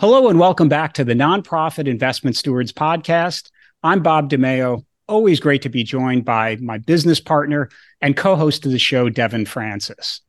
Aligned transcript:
Hello, 0.00 0.28
and 0.28 0.38
welcome 0.38 0.68
back 0.68 0.92
to 0.92 1.02
the 1.02 1.14
Nonprofit 1.14 1.88
Investment 1.88 2.36
Stewards 2.36 2.72
Podcast. 2.72 3.50
I'm 3.82 4.00
Bob 4.00 4.30
DiMeo. 4.30 4.84
Always 5.08 5.40
great 5.40 5.62
to 5.62 5.68
be 5.68 5.82
joined 5.82 6.24
by 6.24 6.54
my 6.60 6.78
business 6.78 7.18
partner 7.18 7.68
and 8.00 8.16
co 8.16 8.36
host 8.36 8.64
of 8.64 8.70
the 8.70 8.78
show, 8.78 9.08
Devon 9.08 9.44
Francis. 9.44 10.20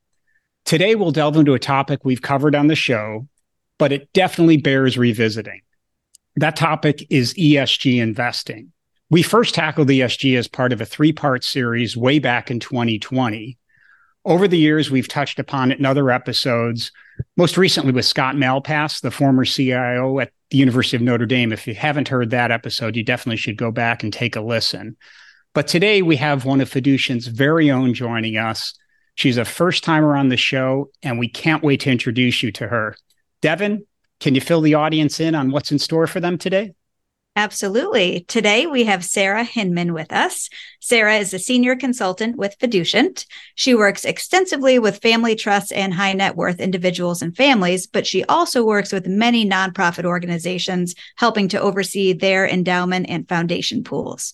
Today, 0.66 0.96
we'll 0.96 1.12
delve 1.12 1.38
into 1.38 1.54
a 1.54 1.60
topic 1.60 2.00
we've 2.04 2.24
covered 2.24 2.55
on 2.55 2.66
the 2.66 2.76
show, 2.76 3.27
but 3.77 3.91
it 3.91 4.12
definitely 4.12 4.58
bears 4.58 4.98
revisiting. 4.98 5.62
That 6.36 6.55
topic 6.55 7.05
is 7.12 7.36
ESG 7.36 8.02
investing. 8.02 8.72
We 9.12 9.22
first 9.22 9.54
tackled 9.54 9.90
ESG 9.90 10.36
as 10.36 10.48
part 10.48 10.74
of 10.74 10.82
a 10.82 10.86
three 10.86 11.13
part 11.13 11.44
series 11.44 11.96
way 11.96 12.18
back 12.18 12.49
in 12.49 12.60
2020. 12.60 13.59
Over 14.26 14.48
the 14.48 14.58
years, 14.58 14.91
we've 14.91 15.08
touched 15.08 15.40
upon 15.40 15.72
it 15.72 15.80
in 15.80 15.86
other 15.86 16.12
episodes 16.12 16.91
most 17.38 17.58
recently 17.58 17.91
with 17.91 18.05
Scott 18.05 18.36
Malpass, 18.36 19.02
the 19.02 19.12
former 19.12 19.46
CIO 19.46 20.20
at 20.20 20.32
the 20.52 20.58
University 20.58 20.98
of 20.98 21.04
Notre 21.04 21.26
Dame. 21.26 21.52
If 21.52 21.68
you 21.68 21.73
haven't 21.73 22.08
heard 22.08 22.30
that 22.30 22.52
episode, 22.52 22.96
you 22.96 23.04
definitely 23.04 23.38
should 23.38 23.58
go 23.58 23.72
back 23.72 24.04
and 24.04 24.12
take 24.12 24.35
a 24.35 24.41
listen. 24.41 24.98
But 25.54 25.68
today 25.68 26.02
we 26.02 26.16
have 26.18 26.46
one 26.46 26.62
of 26.62 26.70
Fiducient's 26.70 27.27
very 27.27 27.71
own 27.71 27.93
joining 27.93 28.38
us. 28.38 28.74
She's 29.16 29.38
a 29.38 29.46
first 29.46 29.84
timer 29.84 30.16
on 30.16 30.30
the 30.30 30.38
show, 30.38 30.91
and 31.04 31.20
we 31.20 31.27
can't 31.27 31.63
wait 31.63 31.82
to 31.82 31.91
introduce 31.91 32.41
you 32.41 32.52
to 32.54 32.68
her. 32.68 32.96
Devon, 33.41 33.86
can 34.20 34.36
you 34.36 34.41
fill 34.41 34.62
the 34.62 34.76
audience 34.76 35.20
in 35.20 35.36
on 35.36 35.52
what's 35.52 35.71
in 35.71 35.80
store 35.80 36.08
for 36.08 36.20
them 36.20 36.38
today? 36.38 36.74
Absolutely. 37.35 38.26
Today 38.27 38.66
we 38.66 38.84
have 38.84 39.05
Sarah 39.05 39.46
Hinman 39.46 39.94
with 39.94 40.12
us. 40.12 40.49
Sarah 40.82 41.18
is 41.18 41.34
a 41.34 41.40
senior 41.40 41.76
consultant 41.76 42.36
with 42.36 42.58
Fiducient. 42.60 43.26
She 43.55 43.74
works 43.74 44.04
extensively 44.04 44.77
with 44.77 45.02
family 45.02 45.36
trusts 45.36 45.71
and 45.71 45.94
high 45.94 46.12
net 46.12 46.36
worth 46.36 46.60
individuals 46.60 47.21
and 47.21 47.34
families, 47.34 47.88
but 47.88 48.05
she 48.05 48.26
also 48.26 48.66
works 48.66 48.91
with 48.91 49.08
many 49.08 49.46
nonprofit 49.49 50.04
organizations, 50.04 50.96
helping 51.16 51.48
to 51.49 51.62
oversee 51.62 52.12
their 52.12 52.46
endowment 52.46 53.05
and 53.08 53.30
foundation 53.30 53.86
pools. 53.86 54.34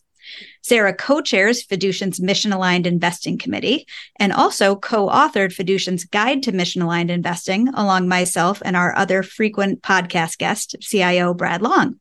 Sarah 0.64 0.96
co 0.96 1.22
chairs 1.22 1.64
Fiducient's 1.64 2.20
Mission 2.20 2.52
Aligned 2.52 2.88
Investing 2.88 3.38
Committee 3.38 3.86
and 4.20 4.34
also 4.34 4.76
co 4.76 5.09
authored 5.09 5.54
Fiducient's 5.54 6.06
Guide 6.06 6.42
to 6.44 6.52
Mission 6.52 6.82
Aligned 6.82 7.12
Investing 7.12 7.68
along 7.68 8.08
myself 8.08 8.64
and 8.66 8.76
our 8.76 8.98
other 8.98 9.22
frequent 9.22 9.84
podcast 9.84 10.40
guest, 10.40 10.76
CIO 10.82 11.36
Brad 11.36 11.62
Long. 11.62 12.00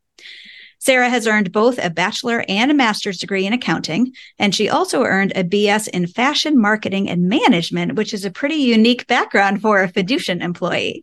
Sarah 0.84 1.08
has 1.08 1.27
earned 1.27 1.50
both 1.50 1.78
a 1.82 1.88
bachelor 1.88 2.44
and 2.46 2.70
a 2.70 2.74
master's 2.74 3.16
degree 3.16 3.46
in 3.46 3.54
accounting, 3.54 4.12
and 4.38 4.54
she 4.54 4.68
also 4.68 5.02
earned 5.02 5.32
a 5.34 5.42
BS 5.42 5.88
in 5.88 6.06
fashion 6.06 6.60
marketing 6.60 7.08
and 7.08 7.27
management, 7.27 7.94
which 7.94 8.12
is 8.12 8.27
a 8.27 8.30
pretty 8.30 8.56
unique 8.56 9.06
background 9.06 9.62
for 9.62 9.82
a 9.82 9.90
Fiducient 9.90 10.42
employee. 10.42 11.02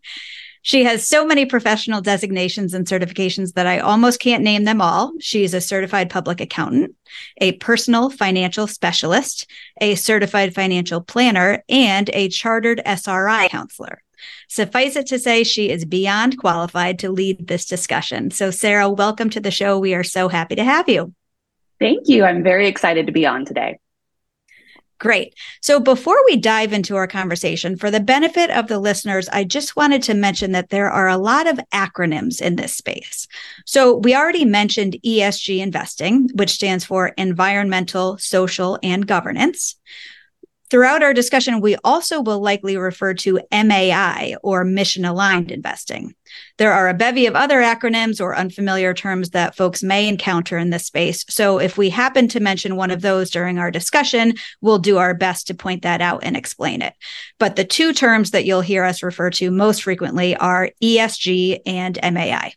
She 0.62 0.84
has 0.84 1.08
so 1.08 1.26
many 1.26 1.48
professional 1.48 2.00
designations 2.00 2.76
and 2.76 2.86
certifications 2.86 3.54
that 3.54 3.66
I 3.66 3.80
almost 3.80 4.20
can't 4.20 4.44
name 4.44 4.66
them 4.66 4.82
all. 4.82 5.14
She's 5.20 5.56
a 5.56 5.62
certified 5.62 6.12
public 6.12 6.40
accountant, 6.40 6.96
a 7.38 7.54
personal 7.54 8.12
financial 8.12 8.68
specialist, 8.68 9.50
a 9.82 9.96
certified 9.96 10.54
financial 10.54 11.02
planner, 11.02 11.64
and 11.68 12.08
a 12.14 12.30
chartered 12.30 12.84
SRI 12.86 13.48
counselor. 13.48 14.04
Suffice 14.48 14.96
it 14.96 15.08
to 15.08 15.20
say, 15.20 15.44
she 15.44 15.70
is 15.70 15.86
beyond 15.86 16.38
qualified 16.38 17.00
to 17.00 17.12
lead 17.12 17.48
this 17.48 17.66
discussion. 17.66 18.32
So, 18.32 18.52
Sarah, 18.52 18.90
welcome 18.90 19.30
to 19.32 19.40
the 19.40 19.52
show. 19.52 19.80
We 19.80 19.94
are 19.94 20.04
so 20.04 20.28
happy 20.28 20.56
to 20.56 20.64
have 20.64 20.90
you. 20.90 21.14
Thank 21.80 22.08
you. 22.08 22.24
I'm 22.24 22.44
very 22.44 22.68
excited 22.68 23.08
to 23.08 23.12
be 23.12 23.26
on 23.26 23.46
today. 23.46 23.80
Great. 25.02 25.34
So 25.62 25.80
before 25.80 26.24
we 26.26 26.38
dive 26.38 26.74
into 26.74 26.96
our 26.96 27.08
conversation, 27.08 27.76
for 27.76 27.90
the 27.90 28.00
benefit 28.00 28.52
of 28.52 28.68
the 28.68 28.78
listeners, 28.78 29.28
I 29.30 29.46
just 29.46 29.76
wanted 29.76 30.04
to 30.04 30.14
mention 30.14 30.52
that 30.52 30.70
there 30.70 30.92
are 30.92 31.08
a 31.08 31.18
lot 31.18 31.48
of 31.48 31.60
acronyms 31.74 32.40
in 32.40 32.56
this 32.56 32.76
space. 32.76 33.28
So 33.66 33.96
we 33.96 34.16
already 34.16 34.46
mentioned 34.46 34.98
ESG 35.04 35.58
investing, 35.58 36.30
which 36.36 36.52
stands 36.52 36.86
for 36.86 37.08
environmental, 37.18 38.20
social, 38.20 38.78
and 38.84 39.08
governance. 39.08 39.76
Throughout 40.72 41.04
our 41.04 41.14
discussion, 41.14 41.60
we 41.60 41.76
also 41.84 42.22
will 42.22 42.40
likely 42.40 42.78
refer 42.78 43.14
to 43.16 43.42
MAI 43.52 44.38
or 44.42 44.64
mission 44.64 45.04
aligned 45.04 45.52
investing. 45.52 46.16
There 46.60 46.72
are 46.72 46.88
a 46.88 46.94
bevy 46.94 47.26
of 47.26 47.36
other 47.36 47.60
acronyms 47.60 48.22
or 48.22 48.38
unfamiliar 48.38 48.94
terms 48.94 49.32
that 49.32 49.54
folks 49.54 49.84
may 49.84 50.08
encounter 50.08 50.58
in 50.58 50.70
this 50.70 50.86
space. 50.86 51.26
So 51.28 51.60
if 51.60 51.78
we 51.78 51.90
happen 51.90 52.30
to 52.30 52.40
mention 52.40 52.78
one 52.78 52.90
of 52.90 53.02
those 53.02 53.30
during 53.30 53.60
our 53.60 53.70
discussion, 53.70 54.36
we'll 54.62 54.80
do 54.80 54.98
our 54.98 55.14
best 55.14 55.48
to 55.48 55.54
point 55.54 55.82
that 55.82 56.00
out 56.00 56.24
and 56.24 56.38
explain 56.38 56.82
it. 56.82 56.94
But 57.38 57.58
the 57.58 57.66
two 57.66 57.92
terms 57.92 58.32
that 58.32 58.46
you'll 58.46 58.62
hear 58.62 58.86
us 58.86 59.04
refer 59.04 59.30
to 59.32 59.52
most 59.52 59.84
frequently 59.84 60.38
are 60.38 60.70
ESG 60.82 61.60
and 61.66 62.00
MAI. 62.02 62.54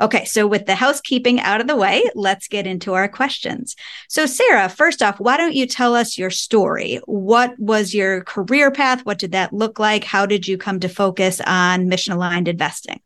Okay, 0.00 0.24
so 0.24 0.46
with 0.46 0.66
the 0.66 0.74
housekeeping 0.74 1.40
out 1.40 1.60
of 1.60 1.66
the 1.66 1.76
way, 1.76 2.02
let's 2.14 2.48
get 2.48 2.66
into 2.66 2.94
our 2.94 3.08
questions. 3.08 3.76
So, 4.08 4.26
Sarah, 4.26 4.68
first 4.68 5.02
off, 5.02 5.20
why 5.20 5.36
don't 5.36 5.54
you 5.54 5.66
tell 5.66 5.94
us 5.94 6.18
your 6.18 6.30
story? 6.30 7.00
What 7.06 7.58
was 7.58 7.94
your 7.94 8.22
career 8.22 8.70
path? 8.70 9.04
What 9.04 9.18
did 9.18 9.32
that 9.32 9.52
look 9.52 9.78
like? 9.78 10.04
How 10.04 10.26
did 10.26 10.46
you 10.46 10.58
come 10.58 10.80
to 10.80 10.88
focus 10.88 11.40
on 11.46 11.88
mission 11.88 12.12
aligned 12.12 12.48
investing? 12.48 13.00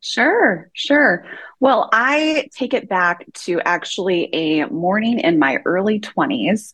Sure, 0.00 0.70
sure. 0.72 1.24
Well, 1.58 1.88
I 1.92 2.48
take 2.54 2.74
it 2.74 2.88
back 2.88 3.24
to 3.44 3.60
actually 3.60 4.32
a 4.32 4.66
morning 4.66 5.20
in 5.20 5.38
my 5.38 5.58
early 5.64 6.00
20s. 6.00 6.72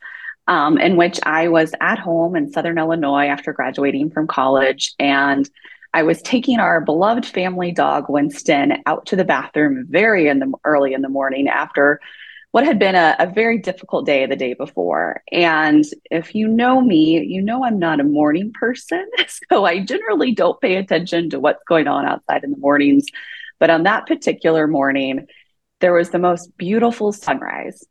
Um, 0.49 0.76
in 0.76 0.97
which 0.97 1.20
I 1.22 1.47
was 1.47 1.72
at 1.81 2.00
home 2.00 2.34
in 2.34 2.50
Southern 2.50 2.76
Illinois 2.76 3.26
after 3.26 3.53
graduating 3.53 4.10
from 4.10 4.26
college. 4.26 4.93
And 4.99 5.49
I 5.95 6.03
was 6.03 6.23
taking 6.23 6.59
our 6.59 6.81
beloved 6.81 7.27
family 7.27 7.73
dog 7.73 8.07
Winston 8.09 8.83
out 8.87 9.07
to 9.07 9.17
the 9.17 9.25
bathroom 9.25 9.87
very 9.89 10.29
in 10.29 10.39
the 10.39 10.53
early 10.65 10.95
in 10.95 11.03
the 11.03 11.09
morning 11.09 11.49
after 11.49 12.01
what 12.53 12.65
had 12.65 12.79
been 12.79 12.95
a, 12.95 13.17
a, 13.19 13.27
very 13.27 13.59
difficult 13.59 14.05
day 14.05 14.27
the 14.27 14.37
day 14.37 14.53
before. 14.53 15.23
And 15.33 15.85
if 16.11 16.35
you 16.35 16.47
know 16.49 16.83
me, 16.83 17.23
you 17.23 17.41
know 17.41 17.65
I'm 17.65 17.79
not 17.79 18.01
a 18.01 18.05
morning 18.05 18.53
person. 18.53 19.07
So 19.51 19.65
I 19.67 19.85
generally 19.85 20.33
don't 20.33 20.61
pay 20.61 20.77
attention 20.77 21.29
to 21.31 21.41
what's 21.41 21.63
going 21.69 21.87
on 21.87 22.07
outside 22.07 22.43
in 22.43 22.53
the 22.53 22.57
mornings. 22.57 23.07
But 23.59 23.69
on 23.71 23.83
that 23.83 24.07
particular 24.07 24.67
morning, 24.67 25.27
there 25.81 25.93
was 25.93 26.11
the 26.11 26.19
most 26.19 26.57
beautiful 26.57 27.13
sunrise. 27.13 27.85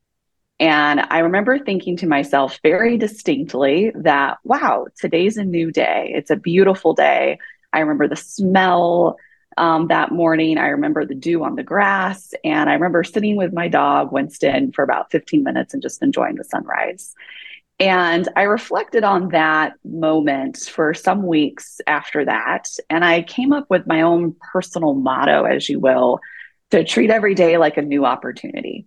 And 0.60 1.02
I 1.10 1.20
remember 1.20 1.60
thinking 1.60 1.98
to 1.98 2.08
myself 2.08 2.60
very 2.64 2.98
distinctly 2.98 3.92
that, 3.96 4.38
wow, 4.44 4.88
today's 4.98 5.38
a 5.38 5.44
new 5.44 5.72
day. 5.72 6.12
It's 6.16 6.32
a 6.32 6.36
beautiful 6.36 6.94
day. 6.94 7.38
I 7.74 7.80
remember 7.80 8.08
the 8.08 8.16
smell 8.16 9.18
um, 9.58 9.88
that 9.88 10.12
morning. 10.12 10.58
I 10.58 10.68
remember 10.68 11.06
the 11.06 11.16
dew 11.16 11.44
on 11.44 11.56
the 11.56 11.64
grass. 11.64 12.34
And 12.44 12.70
I 12.70 12.74
remember 12.74 13.04
sitting 13.04 13.36
with 13.36 13.54
my 13.54 13.68
dog, 13.68 14.12
Winston, 14.12 14.72
for 14.72 14.84
about 14.84 15.12
15 15.12 15.44
minutes 15.44 15.74
and 15.74 15.84
just 15.84 16.02
enjoying 16.02 16.36
the 16.36 16.44
sunrise. 16.44 17.14
And 17.80 18.30
I 18.36 18.44
reflected 18.44 19.04
on 19.04 19.30
that 19.30 19.74
moment 19.84 20.58
for 20.58 20.94
some 20.94 21.26
weeks 21.26 21.82
after 21.88 22.24
that. 22.26 22.68
And 22.90 23.04
I 23.04 23.24
came 23.24 23.54
up 23.54 23.66
with 23.70 23.88
my 23.88 24.02
own 24.02 24.36
personal 24.52 24.94
motto, 24.94 25.46
as 25.46 25.68
you 25.68 25.80
will, 25.80 26.20
to 26.70 26.84
treat 26.84 27.10
every 27.10 27.34
day 27.34 27.58
like 27.58 27.78
a 27.78 27.82
new 27.82 28.06
opportunity. 28.06 28.86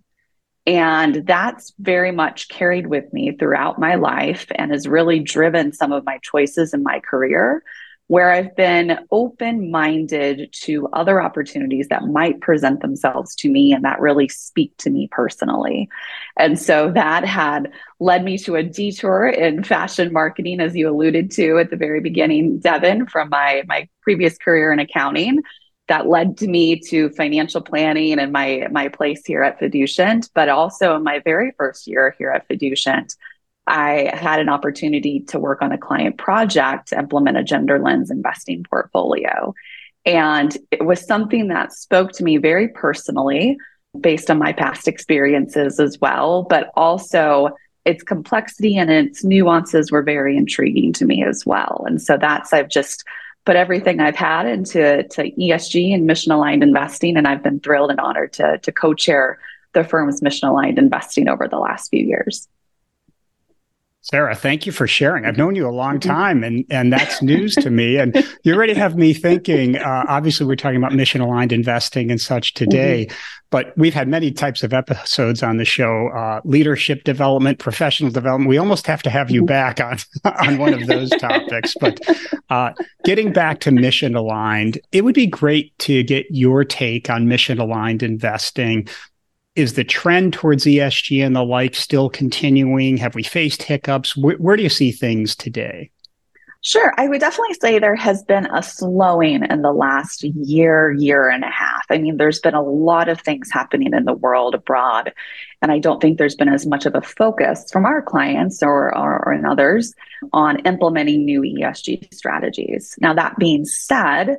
And 0.65 1.27
that's 1.27 1.73
very 1.77 2.11
much 2.11 2.47
carried 2.47 2.87
with 2.87 3.11
me 3.13 3.33
throughout 3.37 3.79
my 3.79 3.95
life 3.95 4.47
and 4.55 4.71
has 4.71 4.87
really 4.87 5.19
driven 5.19 5.73
some 5.73 5.91
of 5.91 6.05
my 6.05 6.17
choices 6.23 6.73
in 6.73 6.81
my 6.81 7.01
career 7.01 7.63
where 8.07 8.31
I've 8.31 8.55
been 8.55 8.99
open 9.09 9.71
minded 9.71 10.53
to 10.61 10.87
other 10.93 11.21
opportunities 11.21 11.87
that 11.87 12.03
might 12.03 12.39
present 12.39 12.81
themselves 12.81 13.33
to 13.37 13.49
me 13.49 13.73
and 13.73 13.83
that 13.83 13.99
really 13.99 14.27
speak 14.27 14.77
to 14.79 14.91
me 14.91 15.07
personally. 15.11 15.89
And 16.37 16.59
so 16.59 16.91
that 16.91 17.25
had 17.25 17.71
led 17.99 18.23
me 18.23 18.37
to 18.39 18.55
a 18.55 18.63
detour 18.63 19.27
in 19.27 19.63
fashion 19.63 20.13
marketing, 20.13 20.59
as 20.59 20.75
you 20.75 20.87
alluded 20.87 21.31
to 21.31 21.57
at 21.57 21.71
the 21.71 21.77
very 21.77 21.99
beginning, 21.99 22.59
Devon, 22.59 23.07
from 23.07 23.29
my, 23.29 23.63
my 23.65 23.89
previous 24.01 24.37
career 24.37 24.71
in 24.71 24.79
accounting. 24.79 25.41
That 25.87 26.07
led 26.07 26.37
to 26.37 26.47
me 26.47 26.79
to 26.89 27.09
financial 27.09 27.61
planning 27.61 28.17
and 28.17 28.31
my 28.31 28.67
my 28.71 28.87
place 28.87 29.21
here 29.23 29.43
at 29.43 29.59
Fiducient, 29.59 30.31
but 30.33 30.49
also 30.49 30.95
in 30.95 31.03
my 31.03 31.19
very 31.19 31.53
first 31.57 31.85
year 31.85 32.15
here 32.17 32.31
at 32.31 32.49
Fiducient, 32.49 33.15
I 33.67 34.11
had 34.13 34.39
an 34.39 34.49
opportunity 34.49 35.21
to 35.27 35.39
work 35.39 35.61
on 35.61 35.71
a 35.71 35.77
client 35.77 36.17
project 36.17 36.89
to 36.89 36.99
implement 36.99 37.37
a 37.37 37.43
gender 37.43 37.79
lens 37.79 38.11
investing 38.11 38.63
portfolio. 38.69 39.53
And 40.05 40.55
it 40.71 40.85
was 40.85 41.05
something 41.05 41.47
that 41.47 41.73
spoke 41.73 42.11
to 42.13 42.23
me 42.23 42.37
very 42.37 42.67
personally 42.67 43.57
based 43.99 44.29
on 44.29 44.37
my 44.37 44.53
past 44.53 44.87
experiences 44.87 45.79
as 45.79 45.99
well, 45.99 46.43
but 46.43 46.71
also 46.75 47.49
its 47.85 48.03
complexity 48.03 48.77
and 48.77 48.91
its 48.91 49.23
nuances 49.23 49.91
were 49.91 50.03
very 50.03 50.37
intriguing 50.37 50.93
to 50.93 51.05
me 51.05 51.23
as 51.23 51.45
well. 51.45 51.83
And 51.87 52.01
so 52.01 52.17
that's, 52.17 52.53
I've 52.53 52.69
just 52.69 53.03
put 53.45 53.55
everything 53.55 53.99
I've 53.99 54.15
had 54.15 54.47
into 54.47 55.03
to 55.03 55.31
ESG 55.31 55.93
and 55.93 56.05
mission 56.05 56.31
aligned 56.31 56.63
investing. 56.63 57.15
And 57.15 57.27
I've 57.27 57.43
been 57.43 57.59
thrilled 57.59 57.91
and 57.91 57.99
honored 57.99 58.33
to, 58.33 58.57
to 58.57 58.71
co 58.71 58.93
chair 58.93 59.39
the 59.73 59.83
firm's 59.83 60.21
mission 60.21 60.47
aligned 60.47 60.79
investing 60.79 61.29
over 61.29 61.47
the 61.47 61.59
last 61.59 61.89
few 61.89 62.03
years. 62.03 62.47
Sarah, 64.11 64.35
thank 64.35 64.67
you 64.67 64.71
for 64.71 64.85
sharing. 64.85 65.25
I've 65.25 65.35
known 65.35 65.55
you 65.55 65.67
a 65.67 65.73
long 65.73 65.99
mm-hmm. 65.99 66.11
time, 66.11 66.43
and 66.43 66.63
and 66.69 66.93
that's 66.93 67.23
news 67.23 67.55
to 67.55 67.71
me. 67.71 67.97
And 67.97 68.15
you 68.43 68.53
already 68.53 68.75
have 68.75 68.95
me 68.95 69.15
thinking. 69.15 69.77
Uh, 69.77 70.05
obviously, 70.07 70.45
we're 70.45 70.55
talking 70.55 70.77
about 70.77 70.93
mission 70.93 71.21
aligned 71.21 71.51
investing 71.51 72.11
and 72.11 72.21
such 72.21 72.53
today, 72.53 73.07
mm-hmm. 73.07 73.17
but 73.49 73.75
we've 73.75 73.95
had 73.95 74.07
many 74.07 74.31
types 74.31 74.61
of 74.61 74.75
episodes 74.75 75.41
on 75.41 75.57
the 75.57 75.65
show: 75.65 76.09
uh, 76.09 76.39
leadership 76.45 77.03
development, 77.03 77.57
professional 77.57 78.11
development. 78.11 78.47
We 78.47 78.59
almost 78.59 78.85
have 78.85 79.01
to 79.03 79.09
have 79.09 79.31
you 79.31 79.41
mm-hmm. 79.41 79.47
back 79.47 79.81
on 79.81 79.97
on 80.47 80.59
one 80.59 80.75
of 80.75 80.85
those 80.85 81.09
topics. 81.09 81.73
But 81.81 81.99
uh, 82.51 82.73
getting 83.05 83.33
back 83.33 83.59
to 83.61 83.71
mission 83.71 84.13
aligned, 84.13 84.77
it 84.91 85.03
would 85.03 85.15
be 85.15 85.25
great 85.25 85.75
to 85.79 86.03
get 86.03 86.27
your 86.29 86.63
take 86.63 87.09
on 87.09 87.27
mission 87.27 87.57
aligned 87.57 88.03
investing 88.03 88.87
is 89.55 89.73
the 89.73 89.83
trend 89.83 90.33
towards 90.33 90.65
ESG 90.65 91.25
and 91.25 91.35
the 91.35 91.43
like 91.43 91.75
still 91.75 92.09
continuing? 92.09 92.97
Have 92.97 93.15
we 93.15 93.23
faced 93.23 93.63
hiccups? 93.63 94.15
Where, 94.15 94.35
where, 94.37 94.57
do 94.57 94.63
you 94.63 94.69
see 94.69 94.91
things 94.91 95.35
today? 95.35 95.91
Sure. 96.61 96.93
I 96.97 97.07
would 97.07 97.21
definitely 97.21 97.53
say 97.61 97.77
there 97.77 97.95
has 97.95 98.23
been 98.23 98.47
a 98.47 98.63
slowing 98.63 99.43
in 99.43 99.61
the 99.61 99.71
last 99.71 100.23
year, 100.23 100.93
year 100.93 101.29
and 101.29 101.43
a 101.43 101.51
half. 101.51 101.85
I 101.91 101.99
mean, 101.99 102.17
there's 102.17 102.39
been 102.39 102.55
a 102.55 102.63
lot 102.63 103.07
of 103.07 103.21
things 103.21 103.51
happening 103.51 103.93
in 103.93 104.05
the 104.05 104.15
world 104.15 104.55
abroad. 104.55 105.13
And 105.61 105.71
I 105.71 105.77
don't 105.77 106.01
think 106.01 106.17
there's 106.17 106.35
been 106.35 106.49
as 106.49 106.65
much 106.65 106.87
of 106.87 106.95
a 106.95 107.01
focus 107.01 107.69
from 107.71 107.85
our 107.85 108.01
clients 108.01 108.63
or, 108.63 108.97
or, 108.97 109.23
or 109.27 109.33
in 109.33 109.45
others 109.45 109.93
on 110.33 110.57
implementing 110.65 111.23
new 111.23 111.41
ESG 111.41 112.11
strategies. 112.11 112.95
Now, 112.99 113.13
that 113.13 113.37
being 113.37 113.65
said, 113.65 114.37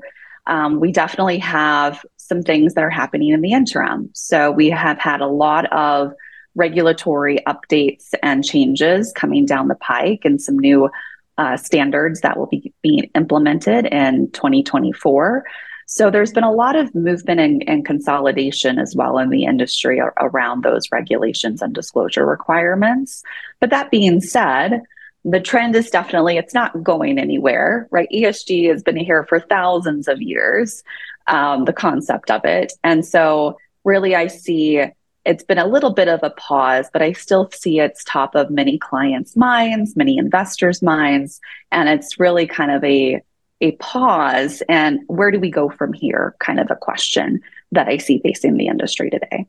um, 0.49 0.81
we 0.81 0.93
definitely 0.93 1.39
have 1.39 2.05
some 2.27 2.43
things 2.43 2.75
that 2.75 2.85
are 2.85 2.91
happening 2.91 3.31
in 3.31 3.41
the 3.41 3.53
interim. 3.53 4.11
So 4.15 4.51
we 4.51 4.71
have 4.71 4.99
had 4.99 5.21
a 5.21 5.27
lot 5.27 5.73
of 5.73 6.13
regulatory 6.55 7.39
updates 7.47 8.15
and 8.23 8.45
changes 8.45 9.13
coming 9.15 9.47
down 9.47 9.69
the 9.69 9.75
pike 9.77 10.25
and 10.25 10.41
some 10.41 10.59
new 10.59 10.91
uh, 11.39 11.57
standards 11.57 12.23
that 12.23 12.39
will 12.39 12.47
be 12.47 12.73
being 12.83 13.11
implemented 13.15 13.87
in 13.87 14.31
2024. 14.33 15.45
So 15.87 16.11
there's 16.11 16.33
been 16.33 16.45
a 16.45 16.53
lot 16.53 16.75
of 16.75 16.95
movement 16.95 17.41
and, 17.41 17.63
and 17.69 17.85
consolidation 17.85 18.79
as 18.79 18.97
well 18.97 19.19
in 19.19 19.31
the 19.31 19.45
industry 19.45 20.01
around 20.01 20.65
those 20.65 20.91
regulations 20.91 21.63
and 21.63 21.75
disclosure 21.75 22.27
requirements. 22.27 23.23
But 23.61 23.71
that 23.71 23.91
being 23.91 24.21
said, 24.21 24.83
the 25.27 25.41
trend 25.41 25.75
is 25.75 25.91
definitely 25.91 26.39
it's 26.39 26.55
not 26.55 26.85
going 26.85 27.19
anywhere 27.19 27.89
right 27.91 28.09
esg 28.15 28.69
has 28.69 28.83
been 28.83 28.97
here 28.97 29.27
for 29.29 29.41
thousands 29.41 30.07
of 30.07 30.23
years 30.23 30.85
um, 31.29 31.65
the 31.65 31.73
concept 31.73 32.31
of 32.31 32.45
it 32.45 32.73
and 32.85 33.05
so 33.05 33.57
really 33.85 34.15
i 34.15 34.27
see 34.27 34.83
it's 35.25 35.43
been 35.43 35.59
a 35.59 35.67
little 35.67 35.93
bit 35.93 36.09
of 36.09 36.21
a 36.23 36.31
pause 36.31 36.89
but 36.93 37.03
i 37.03 37.13
still 37.13 37.51
see 37.51 37.81
it's 37.81 38.05
top 38.05 38.35
of 38.35 38.51
many 38.51 38.79
clients 38.79 39.37
minds 39.37 39.97
many 39.97 40.19
investors 40.19 40.83
minds 40.83 41.41
and 41.73 41.89
it's 41.89 42.19
really 42.19 42.47
kind 42.47 42.71
of 42.71 42.83
a 42.85 43.21
a 43.61 43.73
pause 43.73 44.63
and 44.69 45.01
where 45.07 45.31
do 45.31 45.41
we 45.41 45.51
go 45.51 45.69
from 45.69 45.93
here 45.93 46.35
kind 46.39 46.61
of 46.61 46.71
a 46.71 46.77
question 46.77 47.41
that 47.73 47.89
i 47.89 47.97
see 47.97 48.21
facing 48.23 48.57
the 48.57 48.67
industry 48.67 49.11
today 49.11 49.47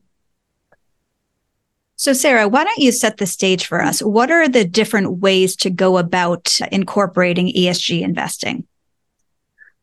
so, 2.00 2.13
Sarah, 2.13 2.47
why 2.47 2.63
don't 2.63 2.77
you 2.77 2.91
set 2.91 3.18
the 3.18 3.25
stage 3.25 3.65
for 3.65 3.81
us? 3.81 4.03
What 4.03 4.30
are 4.30 4.47
the 4.47 4.63
different 4.63 5.18
ways 5.18 5.56
to 5.57 5.71
go 5.71 5.97
about 5.97 6.59
incorporating 6.71 7.47
ESG 7.47 8.01
investing? 8.01 8.68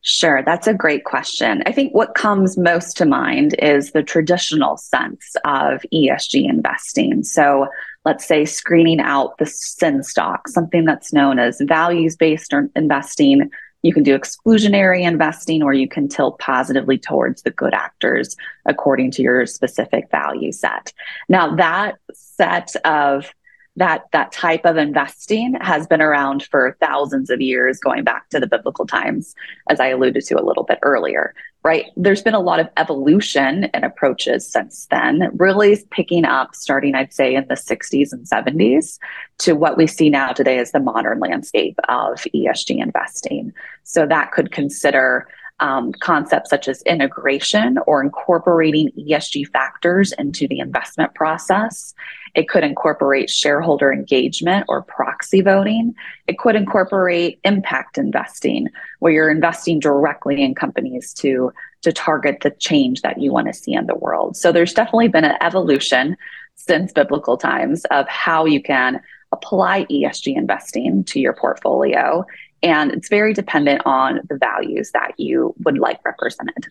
Sure, 0.07 0.43
that's 0.45 0.67
a 0.67 0.73
great 0.73 1.03
question. 1.03 1.63
I 1.65 1.71
think 1.71 1.95
what 1.95 2.13
comes 2.13 2.59
most 2.59 2.95
to 2.97 3.07
mind 3.07 3.55
is 3.57 3.91
the 3.91 4.03
traditional 4.03 4.77
sense 4.77 5.35
of 5.45 5.83
ESG 5.91 6.47
investing. 6.47 7.23
So, 7.23 7.67
let's 8.05 8.23
say 8.23 8.45
screening 8.45 8.99
out 8.99 9.39
the 9.39 9.47
sin 9.47 10.03
stock, 10.03 10.47
something 10.47 10.85
that's 10.85 11.11
known 11.11 11.39
as 11.39 11.59
values 11.59 12.15
based 12.15 12.53
investing, 12.75 13.49
you 13.81 13.93
can 13.95 14.03
do 14.03 14.15
exclusionary 14.15 15.01
investing 15.01 15.63
or 15.63 15.73
you 15.73 15.87
can 15.87 16.07
tilt 16.07 16.37
positively 16.37 16.99
towards 16.99 17.41
the 17.41 17.49
good 17.49 17.73
actors 17.73 18.35
according 18.67 19.09
to 19.09 19.23
your 19.23 19.47
specific 19.47 20.11
value 20.11 20.51
set. 20.51 20.93
Now, 21.29 21.55
that 21.55 21.95
set 22.13 22.75
of 22.85 23.33
that 23.77 24.05
that 24.13 24.31
type 24.31 24.65
of 24.65 24.77
investing 24.77 25.55
has 25.61 25.85
been 25.87 26.01
around 26.01 26.43
for 26.43 26.77
thousands 26.79 27.29
of 27.29 27.41
years 27.41 27.79
going 27.79 28.03
back 28.03 28.29
to 28.29 28.39
the 28.39 28.47
biblical 28.47 28.85
times 28.85 29.35
as 29.69 29.79
i 29.79 29.87
alluded 29.87 30.23
to 30.23 30.39
a 30.39 30.43
little 30.43 30.63
bit 30.63 30.79
earlier 30.81 31.33
right 31.63 31.85
there's 31.97 32.21
been 32.21 32.33
a 32.33 32.39
lot 32.39 32.59
of 32.59 32.69
evolution 32.77 33.65
in 33.73 33.83
approaches 33.83 34.47
since 34.47 34.87
then 34.87 35.29
really 35.35 35.77
picking 35.91 36.25
up 36.25 36.55
starting 36.55 36.95
i'd 36.95 37.13
say 37.13 37.35
in 37.35 37.47
the 37.47 37.55
60s 37.55 38.11
and 38.11 38.25
70s 38.25 38.97
to 39.37 39.53
what 39.53 39.77
we 39.77 39.87
see 39.87 40.09
now 40.09 40.31
today 40.31 40.57
as 40.57 40.71
the 40.71 40.79
modern 40.79 41.19
landscape 41.19 41.77
of 41.89 42.19
esg 42.33 42.69
investing 42.69 43.53
so 43.83 44.05
that 44.05 44.31
could 44.31 44.51
consider 44.51 45.27
um, 45.59 45.93
concepts 45.93 46.49
such 46.49 46.67
as 46.67 46.81
integration 46.83 47.77
or 47.87 48.03
incorporating 48.03 48.91
ESG 48.97 49.47
factors 49.47 50.11
into 50.13 50.47
the 50.47 50.59
investment 50.59 51.13
process. 51.15 51.93
It 52.35 52.49
could 52.49 52.63
incorporate 52.63 53.29
shareholder 53.29 53.91
engagement 53.91 54.65
or 54.67 54.81
proxy 54.81 55.41
voting. 55.41 55.95
It 56.27 56.37
could 56.37 56.55
incorporate 56.55 57.39
impact 57.43 57.97
investing, 57.97 58.67
where 58.99 59.13
you're 59.13 59.31
investing 59.31 59.79
directly 59.79 60.43
in 60.43 60.53
companies 60.55 61.13
to, 61.15 61.51
to 61.81 61.91
target 61.91 62.41
the 62.41 62.51
change 62.51 63.01
that 63.01 63.21
you 63.21 63.31
want 63.31 63.47
to 63.47 63.53
see 63.53 63.73
in 63.73 63.87
the 63.87 63.95
world. 63.95 64.37
So 64.37 64.51
there's 64.51 64.73
definitely 64.73 65.07
been 65.07 65.25
an 65.25 65.37
evolution 65.41 66.17
since 66.55 66.91
biblical 66.91 67.37
times 67.37 67.85
of 67.85 68.07
how 68.07 68.45
you 68.45 68.61
can 68.61 69.01
apply 69.31 69.85
ESG 69.85 70.35
investing 70.35 71.03
to 71.05 71.19
your 71.19 71.33
portfolio 71.33 72.25
and 72.65 72.91
it's 72.91 73.09
very 73.09 73.31
dependent 73.31 73.83
on 73.85 74.21
the 74.27 74.37
values 74.37 74.91
that 74.91 75.11
you 75.17 75.53
would 75.63 75.77
like 75.77 76.03
represented. 76.03 76.65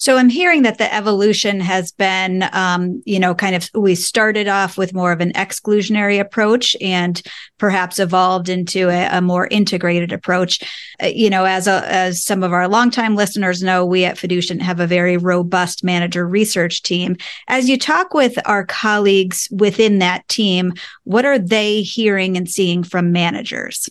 So 0.00 0.16
I'm 0.16 0.30
hearing 0.30 0.62
that 0.62 0.78
the 0.78 0.92
evolution 0.94 1.60
has 1.60 1.92
been, 1.92 2.48
um, 2.52 3.02
you 3.04 3.20
know, 3.20 3.34
kind 3.34 3.54
of 3.54 3.68
we 3.74 3.94
started 3.94 4.48
off 4.48 4.78
with 4.78 4.94
more 4.94 5.12
of 5.12 5.20
an 5.20 5.30
exclusionary 5.34 6.18
approach 6.18 6.74
and 6.80 7.20
perhaps 7.58 7.98
evolved 7.98 8.48
into 8.48 8.88
a, 8.88 9.18
a 9.18 9.20
more 9.20 9.46
integrated 9.50 10.10
approach. 10.10 10.62
Uh, 11.02 11.08
you 11.08 11.28
know, 11.28 11.44
as 11.44 11.66
a, 11.66 11.84
as 11.92 12.24
some 12.24 12.42
of 12.42 12.54
our 12.54 12.66
longtime 12.66 13.14
listeners 13.14 13.62
know, 13.62 13.84
we 13.84 14.06
at 14.06 14.16
Fiducient 14.16 14.62
have 14.62 14.80
a 14.80 14.86
very 14.86 15.18
robust 15.18 15.84
manager 15.84 16.26
research 16.26 16.82
team. 16.82 17.14
As 17.46 17.68
you 17.68 17.76
talk 17.76 18.14
with 18.14 18.38
our 18.46 18.64
colleagues 18.64 19.48
within 19.50 19.98
that 19.98 20.26
team, 20.28 20.72
what 21.04 21.26
are 21.26 21.38
they 21.38 21.82
hearing 21.82 22.38
and 22.38 22.48
seeing 22.48 22.84
from 22.84 23.12
managers? 23.12 23.90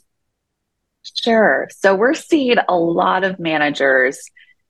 Sure. 1.04 1.70
So 1.78 1.94
we're 1.94 2.16
seeing 2.16 2.58
a 2.68 2.75
lot 2.75 3.24
of 3.24 3.39
managers 3.39 4.20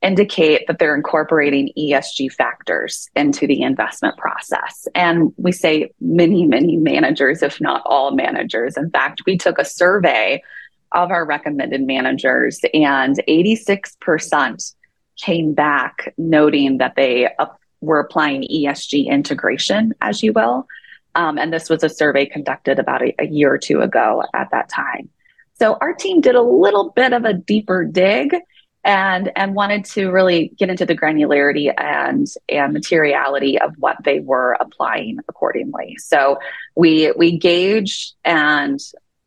indicate 0.01 0.65
that 0.68 0.79
they're 0.79 0.96
incorporating 0.96 1.72
ESG 1.77 2.32
factors 2.32 3.10
into 3.15 3.46
the 3.46 3.62
investment 3.62 4.18
process. 4.18 4.88
And 4.96 5.34
we 5.38 5.51
say 5.51 5.91
many, 6.00 6.46
many 6.46 6.77
managers, 6.77 7.44
if 7.44 7.60
not 7.60 7.82
all 7.86 8.12
managers. 8.12 8.77
In 8.77 8.89
fact, 8.91 9.24
we 9.25 9.38
took 9.38 9.60
a 9.60 9.65
survey 9.65 10.41
of 10.94 11.12
our 11.12 11.25
recommended 11.25 11.82
managers, 11.82 12.60
and 12.74 13.20
86% 13.27 14.74
came 15.18 15.53
back 15.53 16.13
noting 16.18 16.77
that 16.77 16.96
they 16.96 17.29
were 17.82 18.00
applying 18.00 18.44
ESG 18.44 19.08
integration, 19.08 19.94
as 20.01 20.24
you 20.24 20.34
will. 20.34 20.65
Um, 21.15 21.38
and 21.38 21.51
this 21.51 21.70
was 21.70 21.84
a 21.84 21.89
survey 21.89 22.25
conducted 22.25 22.79
about 22.79 23.01
a, 23.01 23.13
a 23.20 23.27
year 23.27 23.53
or 23.53 23.58
two 23.58 23.82
ago 23.82 24.24
at 24.34 24.50
that 24.51 24.70
time. 24.70 25.10
So 25.60 25.77
our 25.82 25.94
team 25.94 26.22
did 26.22 26.36
a 26.36 26.41
little 26.41 26.91
bit 26.91 27.13
of 27.13 27.25
a 27.25 27.34
deeper 27.34 27.84
dig 27.84 28.36
and 28.83 29.31
and 29.36 29.55
wanted 29.55 29.83
to 29.83 30.09
really 30.09 30.53
get 30.57 30.69
into 30.69 30.86
the 30.86 30.95
granularity 30.95 31.74
and 31.77 32.27
and 32.48 32.74
materiality 32.74 33.59
of 33.59 33.75
what 33.77 33.98
they 34.03 34.19
were 34.19 34.57
applying 34.59 35.19
accordingly. 35.27 35.98
So 36.00 36.39
we 36.75 37.12
we 37.17 37.38
gauged 37.38 38.15
and 38.24 38.79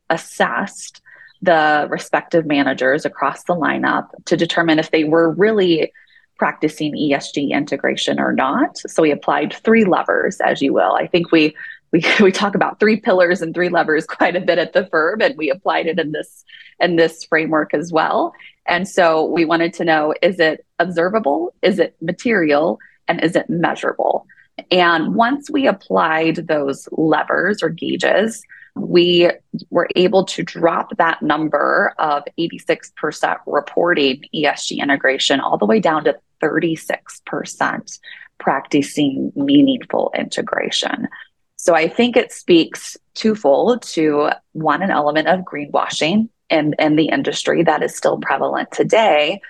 assessed 0.09 1.01
the 1.43 1.87
respective 1.91 2.47
managers 2.47 3.05
across 3.05 3.45
the 3.45 3.55
lineup 3.55 4.09
to 4.27 4.37
determine 4.37 4.79
if 4.79 4.91
they 4.91 5.05
were 5.05 5.31
really 5.31 5.93
practicing 6.39 6.95
ESG 6.95 7.51
integration 7.51 8.19
or 8.19 8.33
not. 8.33 8.79
So 8.79 9.03
we 9.03 9.11
applied 9.11 9.53
three 9.53 9.85
levers, 9.85 10.41
as 10.41 10.63
you 10.63 10.73
will. 10.73 10.95
I 10.95 11.07
think 11.07 11.31
we 11.31 11.55
we, 11.93 12.05
we 12.21 12.33
talk 12.33 12.55
about 12.55 12.81
three 12.81 12.99
pillars 12.99 13.43
and 13.43 13.55
three 13.55 13.69
levers 13.69 14.07
quite 14.07 14.35
a 14.35 14.41
bit 14.41 14.59
at 14.59 14.73
the 14.73 14.87
firm 14.87 15.21
and 15.21 15.37
we 15.37 15.51
applied 15.51 15.87
it 15.87 15.99
in 15.99 16.13
this 16.13 16.45
in 16.81 16.97
this 16.97 17.25
framework 17.25 17.75
as 17.75 17.93
well 17.93 18.33
and 18.67 18.87
so 18.89 19.25
we 19.27 19.45
wanted 19.45 19.75
to 19.75 19.85
know 19.85 20.15
is 20.23 20.39
it 20.39 20.65
observable? 20.79 21.55
Is 21.63 21.79
it 21.79 21.97
material? 22.01 22.79
And 23.09 23.23
is 23.23 23.37
it 23.37 23.51
measurable? 23.51 24.27
And 24.71 25.15
once 25.15 25.51
we 25.51 25.67
applied 25.67 26.47
those 26.47 26.89
levers 26.93 27.63
or 27.63 27.69
gauges 27.69 28.43
we 28.75 29.31
were 29.71 29.89
able 29.97 30.25
to 30.25 30.43
drop 30.43 30.97
that 30.97 31.23
number 31.23 31.95
of 31.99 32.23
86% 32.39 33.37
reporting 33.47 34.25
ESG 34.35 34.79
integration 34.79 35.41
all 35.41 35.59
the 35.59 35.67
way 35.67 35.81
down 35.81 36.05
to 36.05 36.17
36% 36.43 37.99
practicing 38.39 39.33
meaningful 39.37 40.11
integration. 40.17 41.09
So 41.57 41.75
I 41.75 41.87
think 41.87 42.17
it 42.17 42.33
speaks 42.33 42.97
twofold 43.15 43.83
to 43.83 44.31
one, 44.53 44.83
an 44.83 44.91
element 44.91 45.29
of 45.29 45.41
greenwashing 45.41 46.29
in, 46.53 46.75
in 46.79 46.97
the 46.97 47.09
industry 47.09 47.65
that 47.65 47.83
is 47.83 47.97
still 47.97 48.19
prevalent 48.19 48.71
today, 48.71 49.41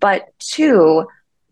but 0.00 0.28
two, 0.38 1.06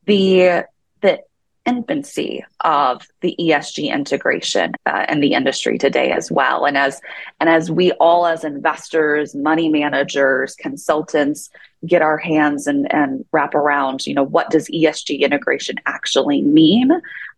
the 0.04 0.64
the 1.00 1.20
infancy 1.64 2.44
of 2.60 3.06
the 3.20 3.34
ESG 3.40 3.92
integration 3.92 4.72
uh, 4.86 5.04
in 5.08 5.20
the 5.20 5.32
industry 5.32 5.78
today 5.78 6.12
as 6.12 6.30
well. 6.30 6.64
And 6.64 6.76
as 6.76 7.00
and 7.40 7.48
as 7.48 7.70
we 7.70 7.92
all 7.92 8.26
as 8.26 8.44
investors, 8.44 9.34
money 9.34 9.68
managers, 9.68 10.54
consultants 10.54 11.50
get 11.84 12.02
our 12.02 12.18
hands 12.18 12.66
and, 12.66 12.92
and 12.92 13.24
wrap 13.32 13.54
around, 13.54 14.06
you 14.06 14.14
know, 14.14 14.24
what 14.24 14.50
does 14.50 14.68
ESG 14.68 15.20
integration 15.20 15.76
actually 15.86 16.42
mean? 16.42 16.90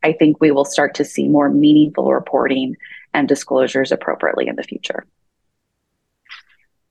I 0.02 0.12
think 0.12 0.40
we 0.40 0.50
will 0.50 0.64
start 0.64 0.94
to 0.96 1.04
see 1.04 1.28
more 1.28 1.50
meaningful 1.50 2.12
reporting 2.12 2.76
and 3.14 3.28
disclosures 3.28 3.92
appropriately 3.92 4.46
in 4.46 4.56
the 4.56 4.62
future. 4.62 5.04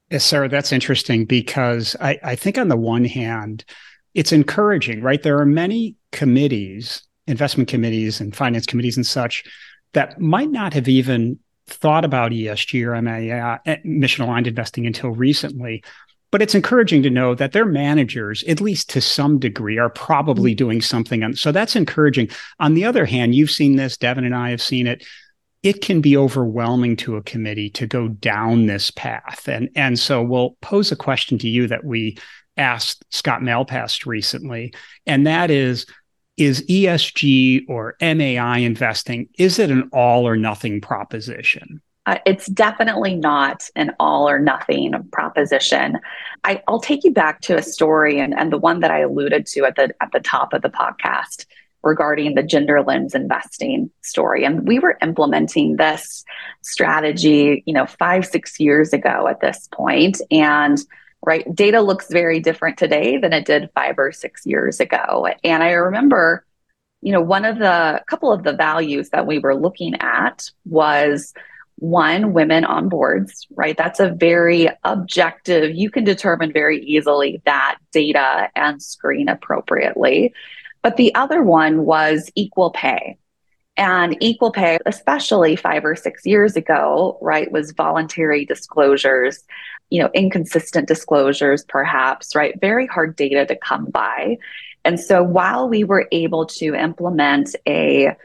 Yes, 0.10 0.24
Sarah, 0.24 0.50
that's 0.50 0.72
interesting 0.72 1.26
because 1.26 1.96
I, 2.00 2.18
I 2.24 2.36
think 2.36 2.58
on 2.58 2.70
the 2.70 2.78
one 2.78 3.06
hand, 3.06 3.66
it's 4.14 4.32
encouraging, 4.32 5.02
right? 5.02 5.22
There 5.22 5.40
are 5.40 5.46
many 5.46 5.96
committees 6.12 7.04
investment 7.28 7.70
committees 7.70 8.20
and 8.20 8.36
finance 8.36 8.66
committees 8.66 8.98
and 8.98 9.06
such 9.06 9.44
that 9.94 10.20
might 10.20 10.50
not 10.50 10.74
have 10.74 10.88
even 10.88 11.38
thought 11.68 12.06
about 12.06 12.32
ESG 12.32 12.84
or 12.84 13.00
MA, 13.02 13.58
uh, 13.68 13.78
mission 13.84 14.24
aligned 14.24 14.48
investing 14.48 14.88
until 14.88 15.10
recently. 15.10 15.84
But 16.32 16.42
it's 16.42 16.56
encouraging 16.56 17.04
to 17.04 17.10
know 17.10 17.36
that 17.36 17.54
their 17.54 17.66
managers, 17.66 18.44
at 18.44 18.60
least 18.60 18.90
to 18.92 19.02
some 19.02 19.40
degree, 19.40 19.78
are 19.78 19.90
probably 19.90 20.52
mm-hmm. 20.52 20.58
doing 20.58 20.82
something. 20.82 21.24
On, 21.24 21.34
so 21.36 21.52
that's 21.52 21.76
encouraging. 21.76 22.30
On 22.60 22.74
the 22.74 22.86
other 22.86 23.06
hand, 23.06 23.36
you've 23.36 23.52
seen 23.52 23.76
this, 23.76 23.98
Devon 23.98 24.26
and 24.26 24.36
I 24.36 24.50
have 24.50 24.62
seen 24.62 24.88
it. 24.88 25.06
It 25.68 25.82
can 25.82 26.00
be 26.00 26.16
overwhelming 26.16 26.96
to 26.98 27.18
a 27.18 27.22
committee 27.24 27.70
to 27.72 27.86
go 27.86 28.08
down 28.08 28.68
this 28.68 28.90
path. 28.90 29.50
And, 29.50 29.68
and 29.76 30.00
so 30.00 30.24
we'll 30.24 30.56
pose 30.62 30.94
a 30.94 30.96
question 30.96 31.38
to 31.40 31.50
you 31.50 31.68
that 31.68 31.84
we 31.84 32.18
asked 32.56 33.04
Scott 33.10 33.42
Malpass 33.42 34.06
recently. 34.06 34.74
And 35.06 35.28
that 35.28 35.52
is 35.52 35.86
is 36.38 36.66
ESG 36.68 37.66
or 37.68 37.98
MAI 38.00 38.60
investing, 38.60 39.28
is 39.38 39.60
it 39.60 39.70
an 39.70 39.90
all 39.92 40.26
or 40.26 40.38
nothing 40.38 40.80
proposition? 40.80 41.82
Uh, 42.06 42.20
it's 42.26 42.46
definitely 42.46 43.16
not 43.16 43.70
an 43.76 43.94
all 44.00 44.30
or 44.30 44.40
nothing 44.40 44.94
proposition. 45.12 46.00
I, 46.46 46.64
will 46.66 46.80
take 46.80 47.04
you 47.04 47.12
back 47.12 47.42
to 47.42 47.58
a 47.58 47.62
story 47.62 48.22
and, 48.22 48.34
and 48.34 48.54
the 48.54 48.58
one 48.58 48.80
that 48.80 48.92
I 48.92 49.00
alluded 49.00 49.48
to 49.48 49.66
at 49.66 49.76
the 49.76 49.94
at 50.00 50.14
the 50.14 50.22
top 50.22 50.54
of 50.54 50.62
the 50.62 50.70
podcast 50.70 51.46
regarding 51.88 52.36
the 52.36 52.44
gender 52.44 52.84
lens 52.84 53.16
investing 53.16 53.90
story. 54.02 54.44
And 54.44 54.68
we 54.68 54.80
were 54.80 54.98
implementing 55.02 55.78
this 55.78 56.24
strategy, 56.62 57.64
you 57.66 57.74
know, 57.74 57.86
five, 57.86 58.26
six 58.26 58.60
years 58.60 58.94
ago 58.94 59.28
at 59.28 59.40
this 59.40 59.68
point. 59.72 60.22
And 60.30 60.78
right? 61.26 61.54
Data 61.54 61.82
looks 61.82 62.08
very 62.10 62.40
different 62.40 62.78
today 62.78 63.18
than 63.18 63.34
it 63.34 63.46
did 63.46 63.70
five 63.74 63.96
or 63.98 64.12
six 64.12 64.46
years 64.46 64.80
ago. 64.80 65.28
And 65.44 65.64
I 65.64 65.72
remember, 65.72 66.46
you 67.02 67.12
know, 67.12 67.22
one 67.22 67.46
of 67.46 67.58
the 67.58 68.02
couple 68.08 68.32
of 68.32 68.44
the 68.44 68.54
values 68.54 69.10
that 69.10 69.28
we 69.28 69.40
were 69.40 69.56
looking 69.56 69.96
at 70.00 70.50
was 70.66 71.34
one, 71.78 72.34
women 72.34 72.66
on 72.66 72.90
boards, 72.90 73.46
right? 73.52 73.78
That's 73.78 74.00
a 74.00 74.10
very 74.10 74.70
objective, 74.84 75.76
you 75.76 75.92
can 75.92 76.04
determine 76.04 76.52
very 76.52 76.84
easily 76.84 77.42
that 77.46 77.78
data 77.92 78.50
and 78.56 78.82
screen 78.82 79.30
appropriately. 79.30 80.34
But 80.82 80.98
the 80.98 81.14
other 81.16 81.42
one 81.42 81.86
was 81.86 82.32
equal 82.36 82.72
pay. 82.72 83.18
And 83.80 84.18
equal 84.22 84.52
pay, 84.52 84.80
especially 84.88 85.56
five 85.56 85.86
or 85.86 85.96
six 85.96 86.26
years 86.26 86.56
ago, 86.56 87.20
right, 87.22 87.52
was 87.52 87.74
voluntary 87.74 88.44
disclosures 88.44 89.44
you 89.90 90.02
know, 90.02 90.10
inconsistent 90.14 90.88
disclosures, 90.88 91.64
perhaps, 91.64 92.36
right? 92.36 92.60
Very 92.60 92.88
hard 92.88 93.16
data 93.16 93.46
to 93.46 93.56
come 93.56 93.86
by. 93.86 94.38
And 94.84 95.00
so 95.00 95.24
while 95.24 95.70
we 95.70 95.84
were 95.84 96.08
able 96.12 96.46
to 96.46 96.76
implement 96.76 97.56
a, 97.66 98.16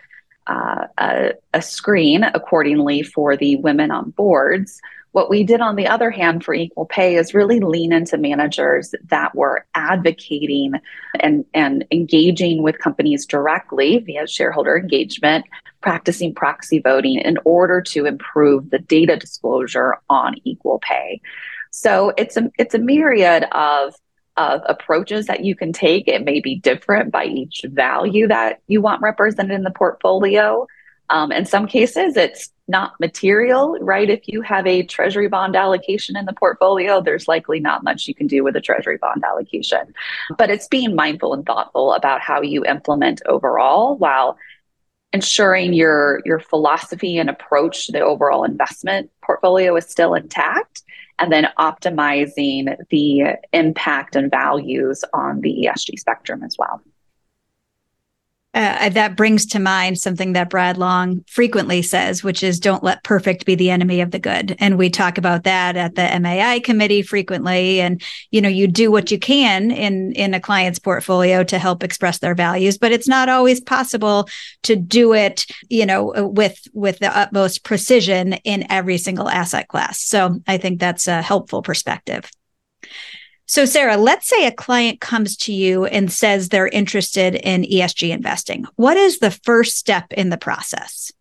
uh, 0.47 0.87
a, 0.99 1.33
a 1.55 1.63
screen 1.63 2.25
accordingly 2.25 3.03
for 3.03 3.37
the 3.37 3.57
women 3.57 3.91
on 3.91 4.11
boards, 4.11 4.81
what 5.13 5.31
we 5.31 5.45
did 5.45 5.61
on 5.61 5.77
the 5.77 5.87
other 5.87 6.11
hand 6.11 6.43
for 6.43 6.55
equal 6.55 6.87
pay 6.87 7.17
is 7.17 7.35
really 7.35 7.61
lean 7.61 7.93
into 7.93 8.17
managers 8.17 8.95
that 9.09 9.35
were 9.35 9.67
advocating 9.75 10.73
and, 11.21 11.45
and 11.55 11.85
engaging 11.91 12.63
with 12.63 12.79
companies 12.79 13.27
directly 13.27 13.99
via 13.99 14.27
shareholder 14.27 14.77
engagement, 14.77 15.45
practicing 15.83 16.35
proxy 16.35 16.81
voting 16.81 17.19
in 17.19 17.39
order 17.45 17.83
to 17.83 18.07
improve 18.07 18.71
the 18.71 18.79
data 18.79 19.17
disclosure 19.17 19.99
on 20.09 20.35
equal 20.45 20.79
pay. 20.79 21.21
So 21.71 22.13
it's 22.17 22.37
a 22.37 22.51
it's 22.59 22.75
a 22.75 22.79
myriad 22.79 23.45
of 23.53 23.95
of 24.37 24.63
approaches 24.67 25.27
that 25.27 25.45
you 25.45 25.55
can 25.55 25.73
take. 25.73 26.09
It 26.09 26.25
may 26.25 26.41
be 26.41 26.59
different 26.59 27.13
by 27.13 27.25
each 27.25 27.65
value 27.69 28.29
that 28.29 28.61
you 28.67 28.81
want 28.81 29.03
represented 29.03 29.53
in 29.53 29.63
the 29.63 29.71
portfolio. 29.71 30.67
Um, 31.13 31.31
in 31.31 31.45
some 31.45 31.67
cases, 31.67 32.17
it's 32.17 32.49
not 32.69 32.99
material, 32.99 33.77
right? 33.83 34.09
If 34.09 34.27
you 34.27 34.41
have 34.41 34.67
a 34.67 34.83
treasury 34.83 35.29
bond 35.29 35.55
allocation 35.55 36.17
in 36.17 36.25
the 36.25 36.33
portfolio, 36.33 37.03
there's 37.03 37.29
likely 37.29 37.61
not 37.61 37.85
much 37.85 38.09
you 38.09 38.15
can 38.15 38.27
do 38.27 38.43
with 38.43 38.57
a 38.57 38.63
treasury 38.63 38.97
bond 38.97 39.23
allocation. 39.23 39.93
But 40.39 40.49
it's 40.49 40.69
being 40.69 40.97
mindful 40.97 41.35
and 41.35 41.45
thoughtful 41.45 41.93
about 41.93 42.23
how 42.23 42.41
you 42.41 42.65
implement 42.65 43.21
overall 43.27 43.97
while 43.99 44.39
ensuring 45.13 45.75
your 45.75 46.23
your 46.25 46.41
philosophy 46.41 47.19
and 47.19 47.29
approach 47.29 47.85
to 47.85 47.93
the 47.93 48.01
overall 48.01 48.45
investment 48.45 49.11
portfolio 49.23 49.77
is 49.77 49.85
still 49.85 50.15
intact 50.15 50.83
and 51.19 51.31
then 51.31 51.47
optimizing 51.59 52.75
the 52.89 53.37
impact 53.53 54.17
and 54.17 54.31
values 54.31 55.05
on 55.13 55.43
the 55.43 55.67
ESG 55.67 55.99
spectrum 55.99 56.43
as 56.43 56.57
well. 56.59 56.81
Uh, 58.55 58.91
that 58.91 59.17
brings 59.17 59.47
to 59.47 59.59
mind 59.59 59.97
something 59.97 60.35
that 60.35 60.51
Brad 60.51 60.77
Long 60.77 61.25
frequently 61.27 61.81
says, 61.81 62.23
which 62.23 62.43
is 62.43 62.61
don't 62.61 62.85
let 62.85 63.03
perfect 63.03 63.47
be 63.47 63.55
the 63.55 63.71
enemy 63.71 64.03
of 64.03 64.11
the 64.11 64.19
good. 64.19 64.57
And 64.59 64.77
we 64.77 64.91
talk 64.91 65.17
about 65.17 65.45
that 65.45 65.75
at 65.77 65.95
the 65.95 66.21
MAI 66.21 66.61
committee 66.61 67.01
frequently. 67.01 67.81
And, 67.81 68.03
you 68.31 68.43
know, 68.43 68.51
you 68.51 68.69
do 68.69 68.91
what 68.91 69.11
you 69.11 69.19
can 69.19 69.71
in, 69.71 70.13
in 70.13 70.35
a 70.35 70.41
client's 70.41 70.79
portfolio 70.79 71.43
to 71.45 71.59
help 71.59 71.83
express 71.83 72.19
their 72.19 72.35
values, 72.35 72.77
but 72.77 72.93
it's 72.93 73.09
not 73.09 73.31
always 73.31 73.59
possible 73.59 74.29
to 74.65 74.77
do 74.77 75.15
it, 75.15 75.47
you 75.71 75.87
know, 75.87 76.13
with, 76.17 76.61
with 76.75 76.99
the 76.99 77.17
utmost 77.17 77.65
precision 77.65 78.35
in 78.45 78.71
every 78.71 78.99
single 78.99 79.31
asset 79.31 79.69
class. 79.69 80.03
So 80.03 80.41
I 80.47 80.59
think 80.59 80.79
that's 80.79 81.07
a 81.07 81.23
helpful 81.23 81.63
perspective. 81.63 82.31
So, 83.47 83.65
Sarah, 83.65 83.97
let's 83.97 84.29
say 84.29 84.47
a 84.47 84.53
client 84.53 85.01
comes 85.01 85.37
to 85.39 85.53
you 85.53 85.85
and 85.85 86.11
says 86.11 86.49
they're 86.49 86.69
interested 86.69 87.35
in 87.35 87.63
ESG 87.63 88.11
investing. 88.11 88.65
What 88.77 88.97
is 88.97 89.19
the 89.19 89.31
first 89.31 89.77
step 89.77 90.13
in 90.13 90.31
the 90.31 90.39
process? 90.39 91.13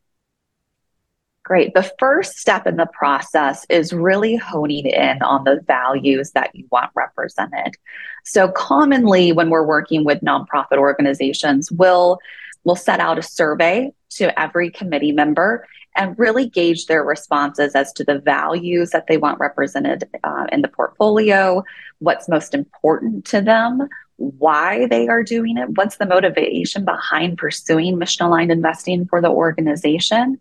Great. 1.44 1.74
The 1.74 1.92
first 2.00 2.38
step 2.38 2.68
in 2.68 2.78
the 2.78 2.86
process 2.86 3.66
is 3.70 3.92
really 3.92 4.36
honing 4.36 4.86
in 4.86 5.22
on 5.24 5.44
the 5.44 5.60
values 5.66 6.32
that 6.32 6.52
you 6.54 6.68
want 6.72 6.92
represented. 6.94 7.76
So, 8.24 8.50
commonly, 8.50 9.32
when 9.32 9.50
we're 9.50 9.66
working 9.66 10.06
with 10.06 10.22
nonprofit 10.22 10.78
organizations, 10.78 11.72
we'll, 11.72 12.20
we'll 12.64 12.76
set 12.76 13.00
out 13.00 13.18
a 13.18 13.24
survey 13.24 13.92
to 14.12 14.40
every 14.40 14.70
committee 14.70 15.12
member 15.12 15.68
and 15.96 16.18
really 16.18 16.48
gauge 16.48 16.86
their 16.86 17.04
responses 17.04 17.76
as 17.76 17.92
to 17.94 18.04
the 18.04 18.20
values 18.20 18.92
that 18.92 19.08
they 19.08 19.18
want 19.18 19.40
represented 19.40 20.08
uh, 20.24 20.46
in 20.52 20.62
the 20.62 20.68
portfolio, 20.68 21.64
what's 22.00 22.30
most 22.30 22.54
important 22.54 23.26
to 23.26 23.42
them, 23.42 23.88
why 24.16 24.88
they 24.88 25.08
are 25.08 25.24
doing 25.24 25.58
it, 25.58 25.70
what's 25.72 25.98
the 25.98 26.06
motivation 26.06 26.86
behind 26.86 27.38
pursuing 27.38 27.98
mission 27.98 28.26
aligned 28.26 28.52
investing 28.52 29.06
for 29.06 29.22
the 29.22 29.30
organization. 29.30 30.40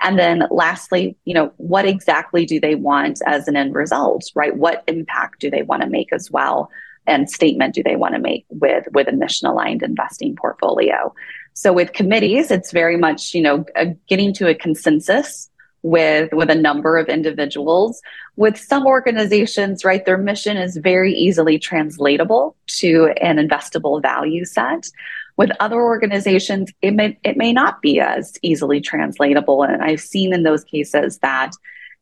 And 0.00 0.18
then 0.18 0.44
lastly, 0.50 1.16
you 1.24 1.34
know, 1.34 1.52
what 1.56 1.86
exactly 1.86 2.46
do 2.46 2.60
they 2.60 2.74
want 2.74 3.20
as 3.26 3.48
an 3.48 3.56
end 3.56 3.74
result, 3.74 4.30
right? 4.34 4.56
What 4.56 4.84
impact 4.86 5.40
do 5.40 5.50
they 5.50 5.62
want 5.62 5.82
to 5.82 5.88
make 5.88 6.12
as 6.12 6.30
well? 6.30 6.70
And 7.06 7.30
statement 7.30 7.74
do 7.74 7.82
they 7.82 7.96
want 7.96 8.14
to 8.14 8.20
make 8.20 8.46
with 8.50 8.86
with 8.92 9.08
a 9.08 9.12
mission 9.12 9.48
aligned 9.48 9.82
investing 9.82 10.36
portfolio? 10.36 11.14
So 11.56 11.72
with 11.72 11.94
committees, 11.94 12.50
it's 12.50 12.70
very 12.70 12.98
much, 12.98 13.32
you 13.32 13.40
know, 13.40 13.64
getting 14.08 14.34
to 14.34 14.46
a 14.46 14.54
consensus 14.54 15.48
with 15.80 16.30
with 16.32 16.50
a 16.50 16.54
number 16.54 16.98
of 16.98 17.08
individuals. 17.08 18.02
With 18.36 18.58
some 18.58 18.86
organizations 18.86 19.82
right 19.82 20.04
their 20.04 20.18
mission 20.18 20.58
is 20.58 20.76
very 20.76 21.14
easily 21.14 21.58
translatable 21.58 22.56
to 22.80 23.14
an 23.22 23.38
investable 23.38 24.02
value 24.02 24.44
set. 24.44 24.90
With 25.38 25.50
other 25.58 25.80
organizations 25.80 26.70
it 26.82 26.90
may 26.90 27.18
it 27.24 27.38
may 27.38 27.54
not 27.54 27.80
be 27.80 28.00
as 28.00 28.34
easily 28.42 28.82
translatable. 28.82 29.62
And 29.62 29.82
i've 29.82 30.00
seen 30.00 30.34
in 30.34 30.42
those 30.42 30.62
cases 30.64 31.18
that 31.20 31.52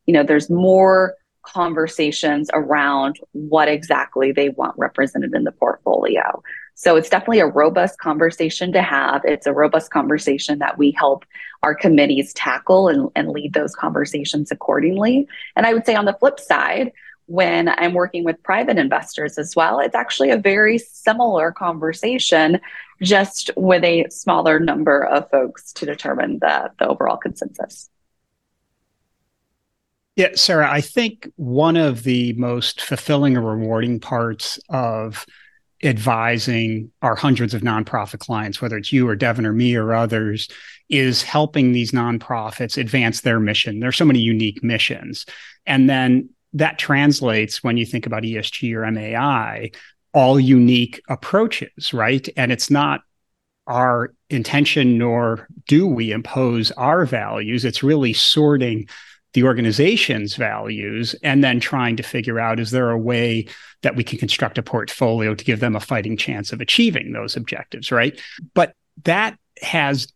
you 0.07 0.15
know 0.15 0.25
there's 0.25 0.51
more 0.51 1.15
conversations 1.43 2.51
around 2.53 3.21
what 3.33 3.69
exactly 3.69 4.33
they 4.33 4.49
want 4.49 4.77
represented 4.79 5.33
in 5.33 5.45
the 5.45 5.53
portfolio 5.53 6.43
so 6.75 6.97
it's 6.97 7.09
definitely 7.09 7.41
a 7.41 7.47
robust 7.47 7.99
conversation 7.99 8.73
to 8.73 8.83
have. 8.83 9.23
It's 9.25 9.47
a 9.47 9.53
robust 9.53 9.91
conversation 9.91 10.59
that 10.59 10.77
we 10.77 10.91
help 10.91 11.25
our 11.63 11.75
committees 11.75 12.33
tackle 12.35 12.89
and, 12.89 13.09
and 13.15 13.31
lead 13.31 13.55
those 13.55 13.75
conversations 13.75 14.51
accordingly. 14.51 15.29
And 15.57 15.67
I 15.67 15.73
would 15.73 15.87
say 15.87 15.95
on 15.95 16.05
the 16.05 16.15
flip 16.15 16.41
side, 16.41 16.93
when 17.27 17.69
I'm 17.69 17.95
working 17.95 18.25
with 18.25 18.43
private 18.43 18.77
investors 18.77 19.39
as 19.39 19.57
well, 19.57 19.81
it's 19.81 19.95
actually 19.95 20.31
a 20.31 20.37
very 20.37 20.79
similar 20.79 21.53
conversation, 21.53 22.61
just 23.01 23.51
with 23.57 23.83
a 23.83 24.07
smaller 24.11 24.61
number 24.61 25.05
of 25.05 25.31
folks 25.31 25.73
to 25.75 25.87
determine 25.87 26.39
the, 26.41 26.71
the 26.79 26.87
overall 26.87 27.17
consensus. 27.17 27.89
Yeah, 30.17 30.29
Sarah, 30.35 30.71
I 30.71 30.81
think 30.81 31.31
one 31.37 31.77
of 31.77 32.03
the 32.05 32.35
most 32.35 32.83
fulfilling 32.83 33.37
and 33.37 33.47
rewarding 33.47 34.01
parts 34.01 34.61
of 34.69 35.25
advising 35.85 36.91
our 37.03 37.15
hundreds 37.15 37.55
of 37.55 37.63
nonprofit 37.63 38.19
clients, 38.19 38.61
whether 38.61 38.77
it's 38.77 38.93
you 38.93 39.09
or 39.09 39.15
Devon 39.15 39.47
or 39.47 39.53
me 39.53 39.77
or 39.77 39.95
others, 39.95 40.49
is 40.89 41.23
helping 41.23 41.73
these 41.73 41.93
nonprofits 41.93 42.79
advance 42.79 43.21
their 43.21 43.41
mission. 43.41 43.81
There's 43.81 43.97
so 43.97 44.05
many 44.05 44.19
unique 44.19 44.63
missions. 44.63 45.27
And 45.67 45.89
then 45.89 46.31
that 46.55 46.79
translates 46.79 47.63
when 47.63 47.77
you 47.77 47.85
think 47.85 48.07
about 48.07 48.23
ESG 48.23 48.75
or 48.75 48.91
MAI, 48.91 49.71
all 50.13 50.39
unique 50.39 51.03
approaches, 51.09 51.93
right? 51.93 52.27
And 52.37 52.53
it's 52.53 52.71
not 52.71 53.01
our 53.67 54.15
intention 54.31 54.99
nor 54.99 55.49
do 55.67 55.87
we 55.87 56.13
impose 56.13 56.71
our 56.73 57.05
values. 57.07 57.65
It's 57.65 57.83
really 57.83 58.13
sorting 58.13 58.89
the 59.35 59.45
organization's 59.45 60.37
values 60.37 61.15
and 61.23 61.45
then 61.45 61.61
trying 61.61 61.97
to 61.97 62.03
figure 62.03 62.41
out 62.41 62.59
is 62.59 62.71
there 62.71 62.91
a 62.91 62.99
way 62.99 63.47
that 63.83 63.97
we 63.97 64.05
can 64.05 64.19
construct 64.19 64.59
a 64.59 64.63
portfolio 64.63 65.35
to 65.35 65.45
give 65.45 65.61
them 65.61 65.77
a 65.77 65.81
fighting 65.81 66.17
chance 66.17 66.53
of 66.53 66.61
achieving 66.61 67.13
those 67.13 67.37
objectives 67.37 67.93
right? 67.93 68.21
But 68.55 68.75
that 69.05 69.39
has 69.61 70.09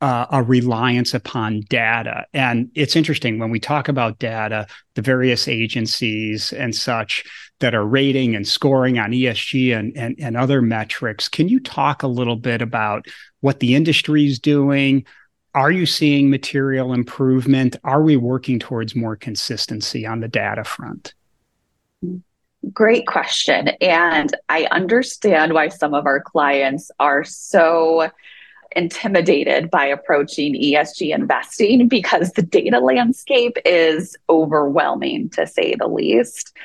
uh, 0.00 0.26
a 0.30 0.42
reliance 0.42 1.14
upon 1.14 1.60
data. 1.70 2.26
And 2.34 2.70
it's 2.74 2.96
interesting 2.96 3.38
when 3.38 3.50
we 3.50 3.58
talk 3.58 3.88
about 3.88 4.18
data 4.18 4.66
the 4.96 5.02
various 5.02 5.48
agencies 5.48 6.52
and 6.52 6.74
such 6.74 7.24
that 7.60 7.74
are 7.74 7.86
rating 7.86 8.36
and 8.36 8.46
scoring 8.46 8.98
on 8.98 9.12
esg 9.12 9.74
and, 9.74 9.96
and, 9.96 10.14
and 10.18 10.36
other 10.36 10.60
metrics 10.60 11.28
can 11.28 11.48
you 11.48 11.58
talk 11.58 12.02
a 12.02 12.08
little 12.08 12.36
bit 12.36 12.60
about 12.60 13.06
what 13.40 13.60
the 13.60 13.74
industry 13.74 14.26
is 14.26 14.38
doing 14.38 15.06
are 15.54 15.70
you 15.70 15.86
seeing 15.86 16.30
material 16.30 16.92
improvement? 16.92 17.76
Are 17.84 18.02
we 18.02 18.16
working 18.16 18.58
towards 18.58 18.96
more 18.96 19.16
consistency 19.16 20.04
on 20.04 20.20
the 20.20 20.28
data 20.28 20.64
front? 20.64 21.14
Great 22.72 23.06
question. 23.06 23.68
And 23.80 24.34
I 24.48 24.66
understand 24.70 25.52
why 25.52 25.68
some 25.68 25.94
of 25.94 26.06
our 26.06 26.20
clients 26.20 26.90
are 26.98 27.22
so 27.22 28.10
intimidated 28.74 29.70
by 29.70 29.84
approaching 29.86 30.54
ESG 30.54 31.14
investing 31.14 31.86
because 31.88 32.32
the 32.32 32.42
data 32.42 32.80
landscape 32.80 33.56
is 33.64 34.16
overwhelming 34.28 35.30
to 35.30 35.46
say 35.46 35.74
the 35.74 35.86
least. 35.88 36.56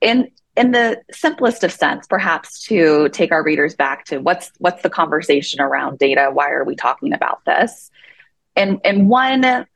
In 0.00 0.30
in 0.56 0.72
the 0.72 1.00
simplest 1.12 1.62
of 1.62 1.70
sense, 1.70 2.08
perhaps 2.08 2.64
to 2.64 3.08
take 3.10 3.30
our 3.30 3.44
readers 3.44 3.76
back 3.76 4.04
to 4.06 4.18
what's 4.18 4.50
what's 4.58 4.82
the 4.82 4.90
conversation 4.90 5.60
around 5.60 5.98
data? 5.98 6.30
Why 6.32 6.50
are 6.50 6.64
we 6.64 6.74
talking 6.74 7.12
about 7.12 7.44
this? 7.46 7.90
In, 8.58 8.80
in 8.84 9.08
one 9.08 9.66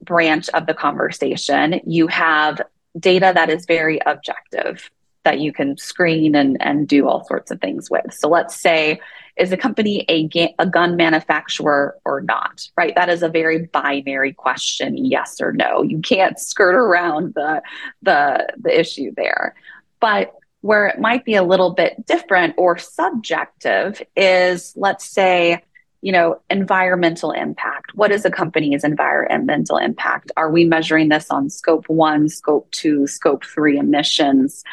branch 0.00 0.48
of 0.50 0.66
the 0.66 0.74
conversation, 0.74 1.80
you 1.84 2.06
have 2.06 2.62
data 2.98 3.32
that 3.34 3.50
is 3.50 3.66
very 3.66 4.00
objective 4.06 4.90
that 5.24 5.38
you 5.38 5.52
can 5.52 5.76
screen 5.76 6.34
and, 6.34 6.56
and 6.60 6.88
do 6.88 7.06
all 7.06 7.24
sorts 7.24 7.50
of 7.50 7.60
things 7.60 7.90
with. 7.90 8.12
So 8.12 8.28
let's 8.28 8.56
say, 8.56 9.00
is 9.36 9.52
a 9.52 9.56
company 9.56 10.04
a, 10.08 10.26
ga- 10.28 10.54
a 10.58 10.66
gun 10.66 10.96
manufacturer 10.96 11.96
or 12.04 12.20
not? 12.20 12.68
Right? 12.76 12.94
That 12.96 13.08
is 13.08 13.22
a 13.22 13.28
very 13.28 13.66
binary 13.66 14.32
question, 14.32 14.96
yes 14.96 15.40
or 15.40 15.52
no. 15.52 15.82
You 15.82 16.00
can't 16.00 16.38
skirt 16.38 16.74
around 16.74 17.34
the, 17.34 17.62
the, 18.02 18.48
the 18.60 18.78
issue 18.78 19.12
there. 19.16 19.54
But 20.00 20.34
where 20.60 20.86
it 20.88 21.00
might 21.00 21.24
be 21.24 21.34
a 21.34 21.42
little 21.42 21.70
bit 21.70 22.04
different 22.06 22.54
or 22.58 22.78
subjective 22.78 24.02
is, 24.16 24.72
let's 24.76 25.04
say, 25.04 25.62
you 26.02 26.10
know, 26.10 26.40
environmental 26.50 27.30
impact. 27.30 27.94
What 27.94 28.10
is 28.10 28.24
a 28.24 28.30
company's 28.30 28.82
environmental 28.82 29.78
impact? 29.78 30.32
Are 30.36 30.50
we 30.50 30.64
measuring 30.64 31.08
this 31.08 31.30
on 31.30 31.48
scope 31.48 31.88
one, 31.88 32.28
scope 32.28 32.70
two, 32.72 33.06
scope 33.06 33.44
three 33.44 33.78
emissions? 33.78 34.64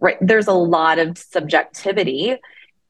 Right. 0.00 0.16
There's 0.20 0.46
a 0.46 0.52
lot 0.52 1.00
of 1.00 1.18
subjectivity 1.18 2.36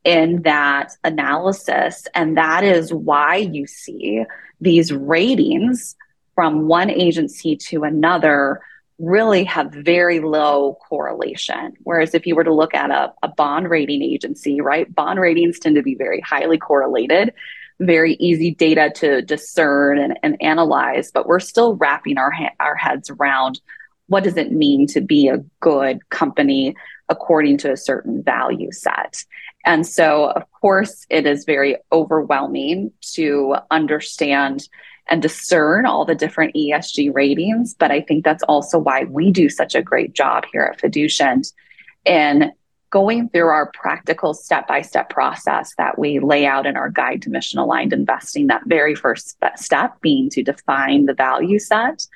in 0.04 0.42
that 0.42 0.92
analysis. 1.04 2.06
And 2.14 2.36
that 2.36 2.64
is 2.64 2.92
why 2.92 3.36
you 3.36 3.66
see 3.66 4.24
these 4.60 4.92
ratings 4.92 5.96
from 6.34 6.68
one 6.68 6.90
agency 6.90 7.56
to 7.56 7.84
another 7.84 8.60
really 8.98 9.44
have 9.44 9.72
very 9.72 10.20
low 10.20 10.76
correlation. 10.86 11.72
Whereas 11.84 12.14
if 12.14 12.26
you 12.26 12.36
were 12.36 12.44
to 12.44 12.52
look 12.52 12.74
at 12.74 12.90
a, 12.90 13.14
a 13.22 13.28
bond 13.28 13.70
rating 13.70 14.02
agency, 14.02 14.60
right, 14.60 14.94
bond 14.94 15.18
ratings 15.18 15.58
tend 15.58 15.76
to 15.76 15.82
be 15.82 15.94
very 15.94 16.20
highly 16.20 16.58
correlated 16.58 17.32
very 17.80 18.14
easy 18.14 18.54
data 18.54 18.92
to 18.96 19.22
discern 19.22 19.98
and, 19.98 20.18
and 20.22 20.40
analyze, 20.40 21.10
but 21.10 21.26
we're 21.26 21.40
still 21.40 21.74
wrapping 21.76 22.18
our, 22.18 22.30
ha- 22.30 22.54
our 22.60 22.76
heads 22.76 23.10
around 23.10 23.60
what 24.06 24.24
does 24.24 24.36
it 24.36 24.52
mean 24.52 24.86
to 24.88 25.00
be 25.00 25.28
a 25.28 25.38
good 25.60 26.08
company 26.10 26.74
according 27.08 27.58
to 27.58 27.72
a 27.72 27.76
certain 27.76 28.22
value 28.22 28.70
set. 28.70 29.24
And 29.64 29.86
so, 29.86 30.30
of 30.30 30.50
course, 30.52 31.06
it 31.10 31.26
is 31.26 31.44
very 31.44 31.76
overwhelming 31.92 32.92
to 33.14 33.56
understand 33.70 34.68
and 35.08 35.20
discern 35.20 35.86
all 35.86 36.04
the 36.04 36.14
different 36.14 36.54
ESG 36.54 37.12
ratings. 37.14 37.74
But 37.74 37.90
I 37.90 38.00
think 38.00 38.24
that's 38.24 38.44
also 38.44 38.78
why 38.78 39.04
we 39.04 39.32
do 39.32 39.48
such 39.48 39.74
a 39.74 39.82
great 39.82 40.12
job 40.12 40.44
here 40.52 40.72
at 40.72 40.80
Fiducient 40.80 41.52
in 42.04 42.52
going 42.90 43.28
through 43.28 43.46
our 43.46 43.70
practical 43.72 44.34
step 44.34 44.66
by 44.66 44.82
step 44.82 45.10
process 45.10 45.74
that 45.78 45.98
we 45.98 46.18
lay 46.18 46.44
out 46.44 46.66
in 46.66 46.76
our 46.76 46.90
guide 46.90 47.22
to 47.22 47.30
mission 47.30 47.58
aligned 47.58 47.92
investing, 47.92 48.48
that 48.48 48.62
very 48.66 48.94
first 48.94 49.36
step 49.56 50.00
being 50.00 50.28
to 50.30 50.42
define 50.42 51.06
the 51.06 51.14
value 51.14 51.58
set. 51.58 52.06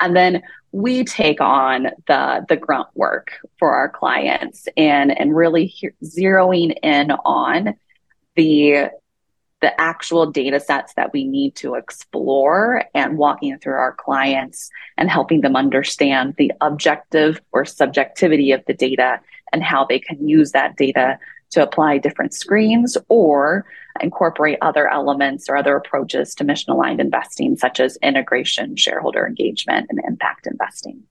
And 0.00 0.14
then 0.14 0.42
we 0.72 1.04
take 1.04 1.40
on 1.40 1.88
the, 2.06 2.44
the 2.48 2.56
grunt 2.56 2.88
work 2.94 3.32
for 3.58 3.74
our 3.74 3.88
clients 3.88 4.68
and, 4.76 5.18
and 5.18 5.34
really 5.34 5.66
he- 5.66 5.90
zeroing 6.02 6.76
in 6.82 7.12
on 7.12 7.74
the 8.34 8.90
the 9.62 9.80
actual 9.80 10.30
data 10.30 10.60
sets 10.60 10.92
that 10.94 11.14
we 11.14 11.24
need 11.24 11.54
to 11.56 11.74
explore 11.76 12.84
and 12.94 13.16
walking 13.16 13.58
through 13.58 13.74
our 13.74 13.94
clients 13.94 14.70
and 14.98 15.10
helping 15.10 15.40
them 15.40 15.56
understand 15.56 16.34
the 16.36 16.52
objective 16.60 17.40
or 17.52 17.64
subjectivity 17.64 18.52
of 18.52 18.62
the 18.66 18.74
data 18.74 19.18
and 19.52 19.62
how 19.62 19.84
they 19.84 19.98
can 19.98 20.28
use 20.28 20.52
that 20.52 20.76
data 20.76 21.18
to 21.50 21.62
apply 21.62 21.98
different 21.98 22.34
screens 22.34 22.96
or 23.08 23.64
incorporate 24.00 24.58
other 24.60 24.88
elements 24.90 25.48
or 25.48 25.56
other 25.56 25.76
approaches 25.76 26.34
to 26.34 26.44
mission 26.44 26.72
aligned 26.72 27.00
investing, 27.00 27.56
such 27.56 27.80
as 27.80 27.96
integration, 28.02 28.76
shareholder 28.76 29.26
engagement, 29.26 29.86
and 29.88 30.00
impact 30.06 30.46
investing. 30.46 31.02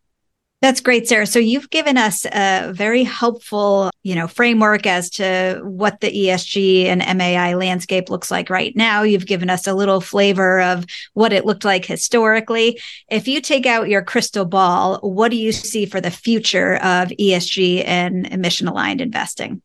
That's 0.66 0.82
great, 0.82 1.08
Sarah. 1.08 1.28
So 1.28 1.38
you've 1.38 1.70
given 1.70 1.96
us 1.96 2.26
a 2.26 2.72
very 2.74 3.04
helpful, 3.04 3.92
you 4.02 4.16
know, 4.16 4.28
framework 4.28 4.88
as 4.88 5.12
to 5.12 5.62
what 5.64 6.00
the 6.02 6.10
ESG 6.10 6.86
and 6.86 7.04
MAI 7.20 7.54
landscape 7.54 8.10
looks 8.10 8.32
like 8.32 8.50
right 8.50 8.76
now. 8.76 9.04
You've 9.04 9.28
given 9.28 9.52
us 9.52 9.68
a 9.68 9.76
little 9.76 10.02
flavor 10.02 10.60
of 10.62 10.88
what 11.14 11.34
it 11.34 11.46
looked 11.46 11.66
like 11.66 11.86
historically. 11.86 12.82
If 13.10 13.28
you 13.28 13.42
take 13.42 13.68
out 13.68 13.90
your 13.90 14.02
crystal 14.02 14.44
ball, 14.44 14.98
what 15.04 15.30
do 15.30 15.38
you 15.38 15.52
see 15.52 15.86
for 15.86 16.02
the 16.02 16.10
future 16.10 16.78
of 16.78 17.10
ESG 17.10 17.84
and 17.86 18.26
emission 18.34 18.68
aligned 18.68 19.02
investing? 19.02 19.62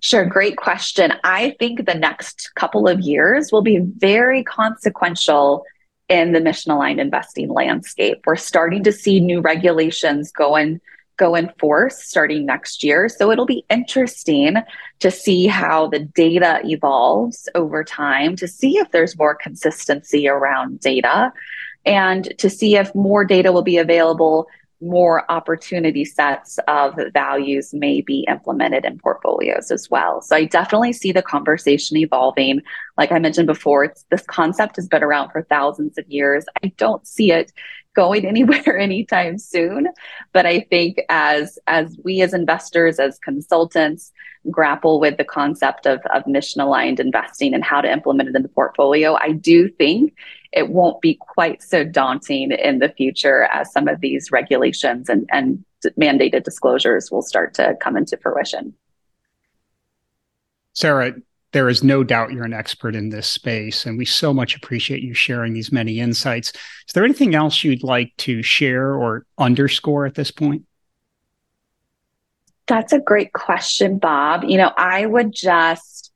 Sure, 0.00 0.26
great 0.26 0.58
question. 0.58 1.14
I 1.24 1.56
think 1.58 1.86
the 1.86 1.94
next 1.94 2.50
couple 2.56 2.88
of 2.88 3.00
years 3.00 3.50
will 3.50 3.62
be 3.62 3.78
very 3.78 4.44
consequential 4.44 5.64
in 6.12 6.32
the 6.32 6.40
mission 6.40 6.70
aligned 6.70 7.00
investing 7.00 7.48
landscape. 7.48 8.18
We're 8.26 8.36
starting 8.36 8.82
to 8.84 8.92
see 8.92 9.18
new 9.18 9.40
regulations 9.40 10.30
go 10.30 10.56
in 10.56 10.80
go 11.18 11.34
in 11.34 11.52
force 11.58 12.02
starting 12.02 12.46
next 12.46 12.82
year. 12.82 13.08
So 13.08 13.30
it'll 13.30 13.46
be 13.46 13.64
interesting 13.70 14.56
to 15.00 15.10
see 15.10 15.46
how 15.46 15.88
the 15.88 16.00
data 16.00 16.60
evolves 16.64 17.48
over 17.54 17.84
time 17.84 18.34
to 18.36 18.48
see 18.48 18.78
if 18.78 18.90
there's 18.90 19.18
more 19.18 19.34
consistency 19.34 20.26
around 20.28 20.80
data. 20.80 21.32
and 21.84 22.32
to 22.38 22.48
see 22.48 22.76
if 22.76 22.94
more 22.94 23.24
data 23.24 23.50
will 23.50 23.62
be 23.62 23.78
available 23.78 24.46
more 24.82 25.30
opportunity 25.30 26.04
sets 26.04 26.58
of 26.68 26.98
values 27.14 27.72
may 27.72 28.00
be 28.00 28.26
implemented 28.28 28.84
in 28.84 28.98
portfolios 28.98 29.70
as 29.70 29.88
well. 29.88 30.20
So 30.20 30.36
I 30.36 30.44
definitely 30.44 30.92
see 30.92 31.12
the 31.12 31.22
conversation 31.22 31.96
evolving. 31.96 32.60
Like 32.98 33.12
I 33.12 33.18
mentioned 33.18 33.46
before, 33.46 33.94
this 34.10 34.22
concept 34.26 34.76
has 34.76 34.88
been 34.88 35.02
around 35.02 35.30
for 35.30 35.42
thousands 35.42 35.98
of 35.98 36.08
years. 36.08 36.44
I 36.62 36.72
don't 36.76 37.06
see 37.06 37.30
it 37.30 37.52
going 37.94 38.24
anywhere 38.32 38.78
anytime 38.78 39.38
soon, 39.38 39.88
but 40.32 40.46
I 40.46 40.60
think 40.60 41.00
as 41.08 41.58
as 41.66 41.96
we 42.02 42.22
as 42.22 42.34
investors, 42.34 42.98
as 42.98 43.18
consultants, 43.18 44.12
grapple 44.50 45.00
with 45.00 45.16
the 45.16 45.24
concept 45.24 45.86
of, 45.86 46.00
of 46.12 46.26
mission 46.26 46.60
aligned 46.60 47.00
investing 47.00 47.54
and 47.54 47.64
how 47.64 47.80
to 47.80 47.90
implement 47.90 48.28
it 48.28 48.36
in 48.36 48.42
the 48.42 48.48
portfolio, 48.48 49.14
I 49.14 49.32
do 49.32 49.68
think 49.68 50.14
it 50.52 50.68
won't 50.68 51.00
be 51.00 51.14
quite 51.14 51.62
so 51.62 51.84
daunting 51.84 52.52
in 52.52 52.78
the 52.78 52.90
future 52.90 53.44
as 53.44 53.72
some 53.72 53.88
of 53.88 54.00
these 54.00 54.30
regulations 54.30 55.08
and, 55.08 55.28
and 55.32 55.64
mandated 55.98 56.44
disclosures 56.44 57.10
will 57.10 57.22
start 57.22 57.54
to 57.54 57.76
come 57.80 57.96
into 57.96 58.16
fruition. 58.16 58.74
Sarah, 60.74 61.14
there 61.52 61.68
is 61.68 61.84
no 61.84 62.02
doubt 62.02 62.32
you're 62.32 62.44
an 62.44 62.52
expert 62.52 62.94
in 62.94 63.10
this 63.10 63.26
space, 63.26 63.86
and 63.86 63.96
we 63.96 64.04
so 64.04 64.32
much 64.34 64.56
appreciate 64.56 65.02
you 65.02 65.14
sharing 65.14 65.52
these 65.52 65.72
many 65.72 66.00
insights. 66.00 66.50
Is 66.50 66.92
there 66.94 67.04
anything 67.04 67.34
else 67.34 67.62
you'd 67.62 67.82
like 67.82 68.12
to 68.18 68.42
share 68.42 68.94
or 68.94 69.26
underscore 69.38 70.06
at 70.06 70.14
this 70.14 70.30
point? 70.30 70.64
That's 72.66 72.92
a 72.92 73.00
great 73.00 73.32
question, 73.32 73.98
Bob. 73.98 74.44
You 74.44 74.56
know, 74.56 74.72
I 74.76 75.04
would 75.04 75.32
just 75.32 76.11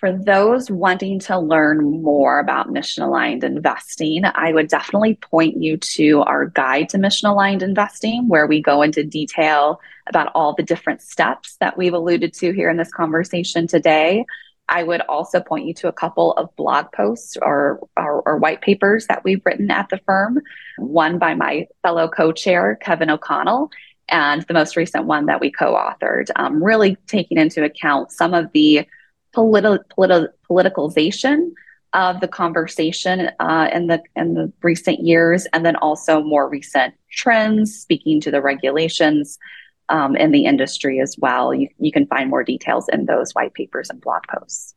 for 0.00 0.10
those 0.10 0.70
wanting 0.70 1.18
to 1.20 1.38
learn 1.38 2.02
more 2.02 2.40
about 2.40 2.70
mission 2.70 3.02
aligned 3.02 3.44
investing, 3.44 4.22
I 4.24 4.50
would 4.50 4.68
definitely 4.68 5.16
point 5.16 5.62
you 5.62 5.76
to 5.76 6.22
our 6.22 6.46
guide 6.46 6.88
to 6.88 6.98
mission 6.98 7.28
aligned 7.28 7.62
investing, 7.62 8.26
where 8.26 8.46
we 8.46 8.62
go 8.62 8.80
into 8.80 9.04
detail 9.04 9.78
about 10.08 10.32
all 10.34 10.54
the 10.54 10.62
different 10.62 11.02
steps 11.02 11.56
that 11.60 11.76
we've 11.76 11.92
alluded 11.92 12.32
to 12.34 12.52
here 12.52 12.70
in 12.70 12.78
this 12.78 12.90
conversation 12.90 13.66
today. 13.66 14.24
I 14.70 14.84
would 14.84 15.02
also 15.02 15.40
point 15.40 15.66
you 15.66 15.74
to 15.74 15.88
a 15.88 15.92
couple 15.92 16.32
of 16.32 16.56
blog 16.56 16.92
posts 16.92 17.36
or, 17.40 17.80
or, 17.94 18.22
or 18.22 18.38
white 18.38 18.62
papers 18.62 19.06
that 19.08 19.22
we've 19.22 19.44
written 19.44 19.70
at 19.70 19.90
the 19.90 19.98
firm, 20.06 20.40
one 20.78 21.18
by 21.18 21.34
my 21.34 21.66
fellow 21.82 22.08
co 22.08 22.32
chair, 22.32 22.78
Kevin 22.80 23.10
O'Connell, 23.10 23.68
and 24.08 24.42
the 24.42 24.54
most 24.54 24.76
recent 24.76 25.04
one 25.04 25.26
that 25.26 25.40
we 25.42 25.50
co 25.50 25.74
authored, 25.74 26.30
um, 26.36 26.64
really 26.64 26.96
taking 27.06 27.36
into 27.36 27.62
account 27.64 28.12
some 28.12 28.32
of 28.32 28.50
the 28.52 28.86
politi- 29.34 29.84
politi- 29.96 30.28
politicalization 30.48 31.52
of 31.92 32.20
the 32.20 32.28
conversation 32.28 33.30
uh, 33.40 33.68
in 33.72 33.88
the 33.88 34.00
in 34.14 34.34
the 34.34 34.52
recent 34.62 35.00
years, 35.00 35.46
and 35.52 35.64
then 35.66 35.76
also 35.76 36.22
more 36.22 36.48
recent 36.48 36.94
trends, 37.10 37.74
speaking 37.74 38.20
to 38.20 38.30
the 38.30 38.40
regulations 38.40 39.38
um, 39.88 40.14
in 40.16 40.30
the 40.30 40.44
industry 40.44 41.00
as 41.00 41.16
well. 41.18 41.52
You, 41.52 41.68
you 41.78 41.90
can 41.90 42.06
find 42.06 42.30
more 42.30 42.44
details 42.44 42.88
in 42.88 43.06
those 43.06 43.32
white 43.32 43.54
papers 43.54 43.90
and 43.90 44.00
blog 44.00 44.22
posts. 44.28 44.74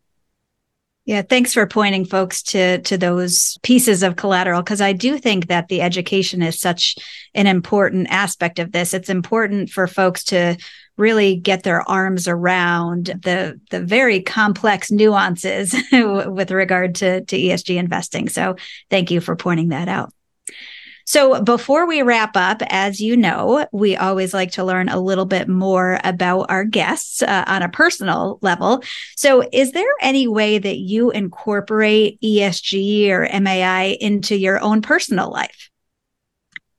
Yeah, 1.06 1.22
thanks 1.22 1.54
for 1.54 1.68
pointing 1.68 2.06
folks 2.06 2.42
to 2.44 2.82
to 2.84 2.98
those 2.98 3.58
pieces 3.62 4.04
of 4.04 4.16
collateral 4.16 4.62
because 4.62 4.80
I 4.80 4.94
do 4.94 5.18
think 5.18 5.48
that 5.48 5.68
the 5.68 5.82
education 5.82 6.42
is 6.42 6.62
such 6.62 6.96
an 7.34 7.46
important 7.46 8.08
aspect 8.10 8.58
of 8.58 8.72
this. 8.72 8.94
It's 8.94 9.10
important 9.10 9.70
for 9.70 9.86
folks 9.86 10.24
to 10.26 10.56
really 10.96 11.36
get 11.36 11.64
their 11.64 11.82
arms 11.90 12.28
around 12.28 13.08
the 13.22 13.60
the 13.70 13.82
very 13.82 14.22
complex 14.22 14.92
nuances 14.92 15.76
with 15.92 16.52
regard 16.52 16.96
to 16.96 17.26
to 17.26 17.38
ESG 17.38 17.76
investing. 17.76 18.30
So, 18.30 18.56
thank 18.90 19.12
you 19.12 19.20
for 19.20 19.36
pointing 19.36 19.70
that 19.70 19.90
out. 19.90 20.14
So, 21.06 21.42
before 21.42 21.86
we 21.88 22.02
wrap 22.02 22.36
up, 22.36 22.62
as 22.68 23.00
you 23.00 23.18
know, 23.18 23.68
we 23.72 23.96
always 23.98 24.34
like 24.34 24.52
to 24.54 24.64
learn 24.64 24.90
a 24.90 25.00
little 25.00 25.26
bit 25.26 25.48
more 25.48 26.00
about 26.04 26.48
our 26.50 26.64
guests 26.64 27.22
uh, 27.22 27.44
on 27.48 27.62
a 27.62 27.70
personal 27.70 28.40
level. 28.42 28.84
So, 29.16 29.44
is 29.52 29.72
there 29.72 29.92
any 30.02 30.28
way 30.28 30.60
that 30.60 30.78
you 30.78 31.12
incorporate 31.12 32.20
ESG 32.22 33.10
or 33.10 33.28
MAI 33.42 33.98
into 34.00 34.38
your 34.38 34.62
own 34.62 34.82
personal 34.82 35.30
life? 35.30 35.70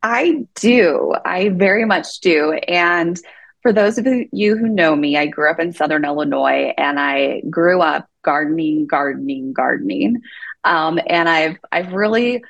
I 0.02 0.46
do. 0.54 1.14
I 1.24 1.48
very 1.48 1.84
much 1.86 2.20
do. 2.20 2.52
And 2.52 3.18
for 3.62 3.72
those 3.72 3.96
of 3.96 4.06
you 4.32 4.56
who 4.56 4.68
know 4.68 4.94
me, 4.94 5.16
I 5.16 5.26
grew 5.26 5.50
up 5.50 5.58
in 5.58 5.72
Southern 5.72 6.04
Illinois 6.04 6.74
and 6.76 7.00
I 7.00 7.40
grew 7.48 7.80
up 7.80 8.06
gardening, 8.22 8.86
gardening, 8.86 9.54
gardening. 9.54 10.20
Um, 10.64 11.00
and 11.06 11.28
I've 11.28 11.56
I've 11.72 11.92
really 11.92 12.44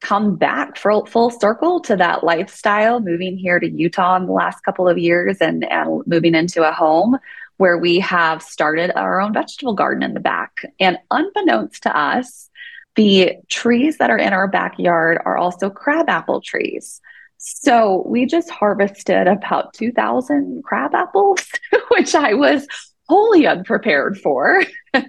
come 0.00 0.36
back 0.36 0.76
full, 0.76 1.06
full 1.06 1.30
circle 1.30 1.80
to 1.80 1.96
that 1.96 2.24
lifestyle, 2.24 3.00
moving 3.00 3.36
here 3.36 3.60
to 3.60 3.68
Utah 3.68 4.16
in 4.16 4.26
the 4.26 4.32
last 4.32 4.62
couple 4.64 4.88
of 4.88 4.98
years 4.98 5.38
and, 5.40 5.64
and 5.70 6.02
moving 6.06 6.34
into 6.34 6.66
a 6.66 6.72
home 6.72 7.18
where 7.58 7.76
we 7.76 8.00
have 8.00 8.42
started 8.42 8.90
our 8.98 9.20
own 9.20 9.34
vegetable 9.34 9.74
garden 9.74 10.02
in 10.02 10.14
the 10.14 10.20
back. 10.20 10.64
And 10.80 10.98
unbeknownst 11.10 11.82
to 11.82 11.96
us, 11.96 12.48
the 12.94 13.34
trees 13.48 13.98
that 13.98 14.10
are 14.10 14.18
in 14.18 14.32
our 14.32 14.48
backyard 14.48 15.20
are 15.24 15.36
also 15.36 15.68
crabapple 15.68 16.40
trees. 16.40 17.00
So 17.36 18.02
we 18.06 18.26
just 18.26 18.50
harvested 18.50 19.26
about 19.26 19.74
2,000 19.74 20.62
crab 20.64 20.94
apples, 20.94 21.46
which 21.88 22.14
I 22.14 22.34
was 22.34 22.66
wholly 23.10 23.44
unprepared 23.44 24.16
for. 24.16 24.62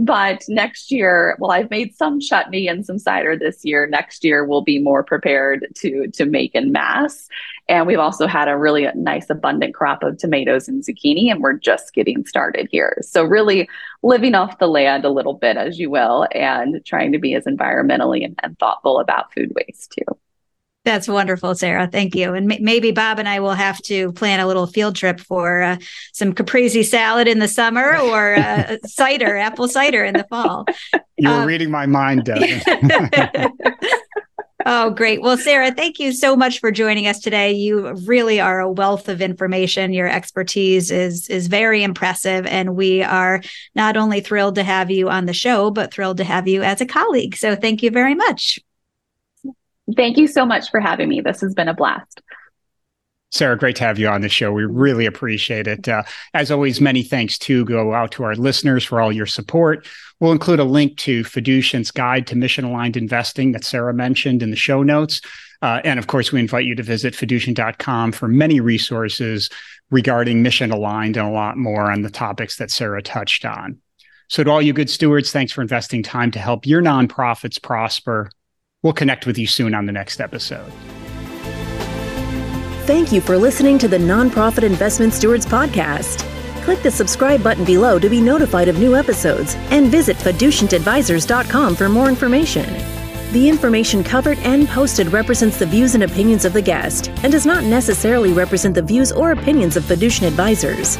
but 0.00 0.42
next 0.48 0.90
year, 0.90 1.36
well, 1.38 1.52
I've 1.52 1.70
made 1.70 1.94
some 1.94 2.18
chutney 2.18 2.66
and 2.66 2.84
some 2.84 2.98
cider 2.98 3.36
this 3.38 3.64
year. 3.64 3.86
Next 3.86 4.24
year, 4.24 4.44
we'll 4.44 4.62
be 4.62 4.80
more 4.80 5.04
prepared 5.04 5.64
to 5.76 6.08
to 6.08 6.24
make 6.24 6.56
in 6.56 6.72
mass. 6.72 7.28
And 7.68 7.86
we've 7.86 8.00
also 8.00 8.26
had 8.26 8.48
a 8.48 8.58
really 8.58 8.88
nice, 8.96 9.30
abundant 9.30 9.74
crop 9.74 10.02
of 10.02 10.18
tomatoes 10.18 10.66
and 10.66 10.82
zucchini, 10.82 11.30
and 11.30 11.40
we're 11.40 11.52
just 11.52 11.94
getting 11.94 12.26
started 12.26 12.66
here. 12.68 12.98
So, 13.00 13.22
really 13.22 13.68
living 14.02 14.34
off 14.34 14.58
the 14.58 14.66
land 14.66 15.04
a 15.04 15.10
little 15.10 15.34
bit, 15.34 15.56
as 15.56 15.78
you 15.78 15.88
will, 15.88 16.26
and 16.32 16.84
trying 16.84 17.12
to 17.12 17.20
be 17.20 17.34
as 17.34 17.44
environmentally 17.44 18.24
and, 18.24 18.34
and 18.42 18.58
thoughtful 18.58 18.98
about 18.98 19.32
food 19.32 19.52
waste 19.54 19.94
too. 19.96 20.16
That's 20.84 21.08
wonderful, 21.08 21.54
Sarah. 21.54 21.88
Thank 21.88 22.14
you. 22.14 22.32
And 22.32 22.50
m- 22.50 22.64
maybe 22.64 22.90
Bob 22.90 23.18
and 23.18 23.28
I 23.28 23.40
will 23.40 23.52
have 23.52 23.82
to 23.82 24.12
plan 24.12 24.40
a 24.40 24.46
little 24.46 24.66
field 24.66 24.96
trip 24.96 25.20
for 25.20 25.60
uh, 25.60 25.76
some 26.14 26.32
caprese 26.32 26.82
salad 26.84 27.28
in 27.28 27.38
the 27.38 27.48
summer 27.48 27.98
or 27.98 28.34
uh, 28.36 28.76
cider, 28.86 29.36
apple 29.36 29.68
cider 29.68 30.04
in 30.04 30.14
the 30.14 30.24
fall. 30.30 30.64
You're 31.18 31.32
um, 31.32 31.46
reading 31.46 31.70
my 31.70 31.84
mind, 31.84 32.24
Devon. 32.24 32.62
oh, 34.64 34.88
great. 34.88 35.20
Well, 35.20 35.36
Sarah, 35.36 35.70
thank 35.70 35.98
you 35.98 36.12
so 36.12 36.34
much 36.34 36.60
for 36.60 36.70
joining 36.70 37.06
us 37.06 37.20
today. 37.20 37.52
You 37.52 37.92
really 38.06 38.40
are 38.40 38.60
a 38.60 38.70
wealth 38.70 39.10
of 39.10 39.20
information. 39.20 39.92
Your 39.92 40.08
expertise 40.08 40.90
is 40.90 41.28
is 41.28 41.48
very 41.48 41.82
impressive, 41.82 42.46
and 42.46 42.74
we 42.74 43.02
are 43.02 43.42
not 43.74 43.98
only 43.98 44.22
thrilled 44.22 44.54
to 44.54 44.62
have 44.62 44.90
you 44.90 45.10
on 45.10 45.26
the 45.26 45.34
show, 45.34 45.70
but 45.70 45.92
thrilled 45.92 46.16
to 46.16 46.24
have 46.24 46.48
you 46.48 46.62
as 46.62 46.80
a 46.80 46.86
colleague. 46.86 47.36
So, 47.36 47.54
thank 47.54 47.82
you 47.82 47.90
very 47.90 48.14
much. 48.14 48.58
Thank 49.96 50.16
you 50.16 50.26
so 50.26 50.44
much 50.44 50.70
for 50.70 50.80
having 50.80 51.08
me. 51.08 51.20
This 51.20 51.40
has 51.40 51.54
been 51.54 51.68
a 51.68 51.74
blast. 51.74 52.20
Sarah, 53.32 53.56
great 53.56 53.76
to 53.76 53.84
have 53.84 53.98
you 53.98 54.08
on 54.08 54.22
the 54.22 54.28
show. 54.28 54.52
We 54.52 54.64
really 54.64 55.06
appreciate 55.06 55.68
it. 55.68 55.88
Uh, 55.88 56.02
as 56.34 56.50
always, 56.50 56.80
many 56.80 57.04
thanks 57.04 57.38
to 57.38 57.64
go 57.64 57.94
out 57.94 58.10
to 58.12 58.24
our 58.24 58.34
listeners 58.34 58.84
for 58.84 59.00
all 59.00 59.12
your 59.12 59.26
support. 59.26 59.86
We'll 60.18 60.32
include 60.32 60.58
a 60.58 60.64
link 60.64 60.96
to 60.98 61.22
Fiducient's 61.22 61.92
guide 61.92 62.26
to 62.26 62.36
mission 62.36 62.64
aligned 62.64 62.96
investing 62.96 63.52
that 63.52 63.64
Sarah 63.64 63.94
mentioned 63.94 64.42
in 64.42 64.50
the 64.50 64.56
show 64.56 64.82
notes. 64.82 65.20
Uh, 65.62 65.80
and 65.84 65.98
of 65.98 66.08
course, 66.08 66.32
we 66.32 66.40
invite 66.40 66.64
you 66.64 66.74
to 66.74 66.82
visit 66.82 67.14
fiducient.com 67.14 68.12
for 68.12 68.26
many 68.26 68.58
resources 68.60 69.48
regarding 69.90 70.42
mission 70.42 70.72
aligned 70.72 71.16
and 71.16 71.28
a 71.28 71.30
lot 71.30 71.56
more 71.56 71.90
on 71.90 72.02
the 72.02 72.10
topics 72.10 72.56
that 72.56 72.70
Sarah 72.70 73.02
touched 73.02 73.44
on. 73.44 73.78
So, 74.28 74.42
to 74.42 74.50
all 74.50 74.62
you 74.62 74.72
good 74.72 74.90
stewards, 74.90 75.32
thanks 75.32 75.52
for 75.52 75.60
investing 75.60 76.02
time 76.02 76.30
to 76.32 76.38
help 76.38 76.66
your 76.66 76.82
nonprofits 76.82 77.60
prosper. 77.60 78.30
We'll 78.82 78.92
connect 78.94 79.26
with 79.26 79.36
you 79.36 79.46
soon 79.46 79.74
on 79.74 79.84
the 79.86 79.92
next 79.92 80.20
episode. 80.20 80.72
Thank 82.86 83.12
you 83.12 83.20
for 83.20 83.36
listening 83.36 83.78
to 83.78 83.88
the 83.88 83.98
Nonprofit 83.98 84.62
Investment 84.62 85.12
Stewards 85.12 85.44
Podcast. 85.44 86.24
Click 86.64 86.82
the 86.82 86.90
subscribe 86.90 87.42
button 87.42 87.64
below 87.64 87.98
to 87.98 88.08
be 88.08 88.20
notified 88.20 88.68
of 88.68 88.78
new 88.78 88.96
episodes 88.96 89.54
and 89.70 89.88
visit 89.88 90.16
fiducientadvisors.com 90.16 91.76
for 91.76 91.88
more 91.88 92.08
information. 92.08 92.66
The 93.32 93.48
information 93.48 94.02
covered 94.02 94.38
and 94.38 94.66
posted 94.66 95.12
represents 95.12 95.58
the 95.58 95.66
views 95.66 95.94
and 95.94 96.02
opinions 96.02 96.44
of 96.44 96.52
the 96.52 96.62
guest 96.62 97.10
and 97.22 97.30
does 97.30 97.46
not 97.46 97.62
necessarily 97.64 98.32
represent 98.32 98.74
the 98.74 98.82
views 98.82 99.12
or 99.12 99.32
opinions 99.32 99.76
of 99.76 99.84
Fiducient 99.84 100.26
Advisors. 100.26 100.96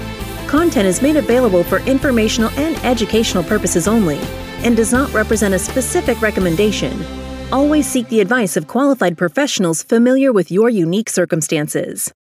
Content 0.46 0.86
is 0.86 1.02
made 1.02 1.16
available 1.16 1.64
for 1.64 1.80
informational 1.80 2.50
and 2.50 2.76
educational 2.84 3.42
purposes 3.42 3.88
only 3.88 4.18
and 4.64 4.76
does 4.76 4.92
not 4.92 5.12
represent 5.12 5.54
a 5.54 5.58
specific 5.58 6.20
recommendation 6.20 6.92
Always 7.52 7.84
seek 7.90 8.08
the 8.08 8.20
advice 8.20 8.56
of 8.56 8.68
qualified 8.68 9.18
professionals 9.18 9.82
familiar 9.82 10.32
with 10.32 10.52
your 10.52 10.70
unique 10.70 11.10
circumstances. 11.10 12.12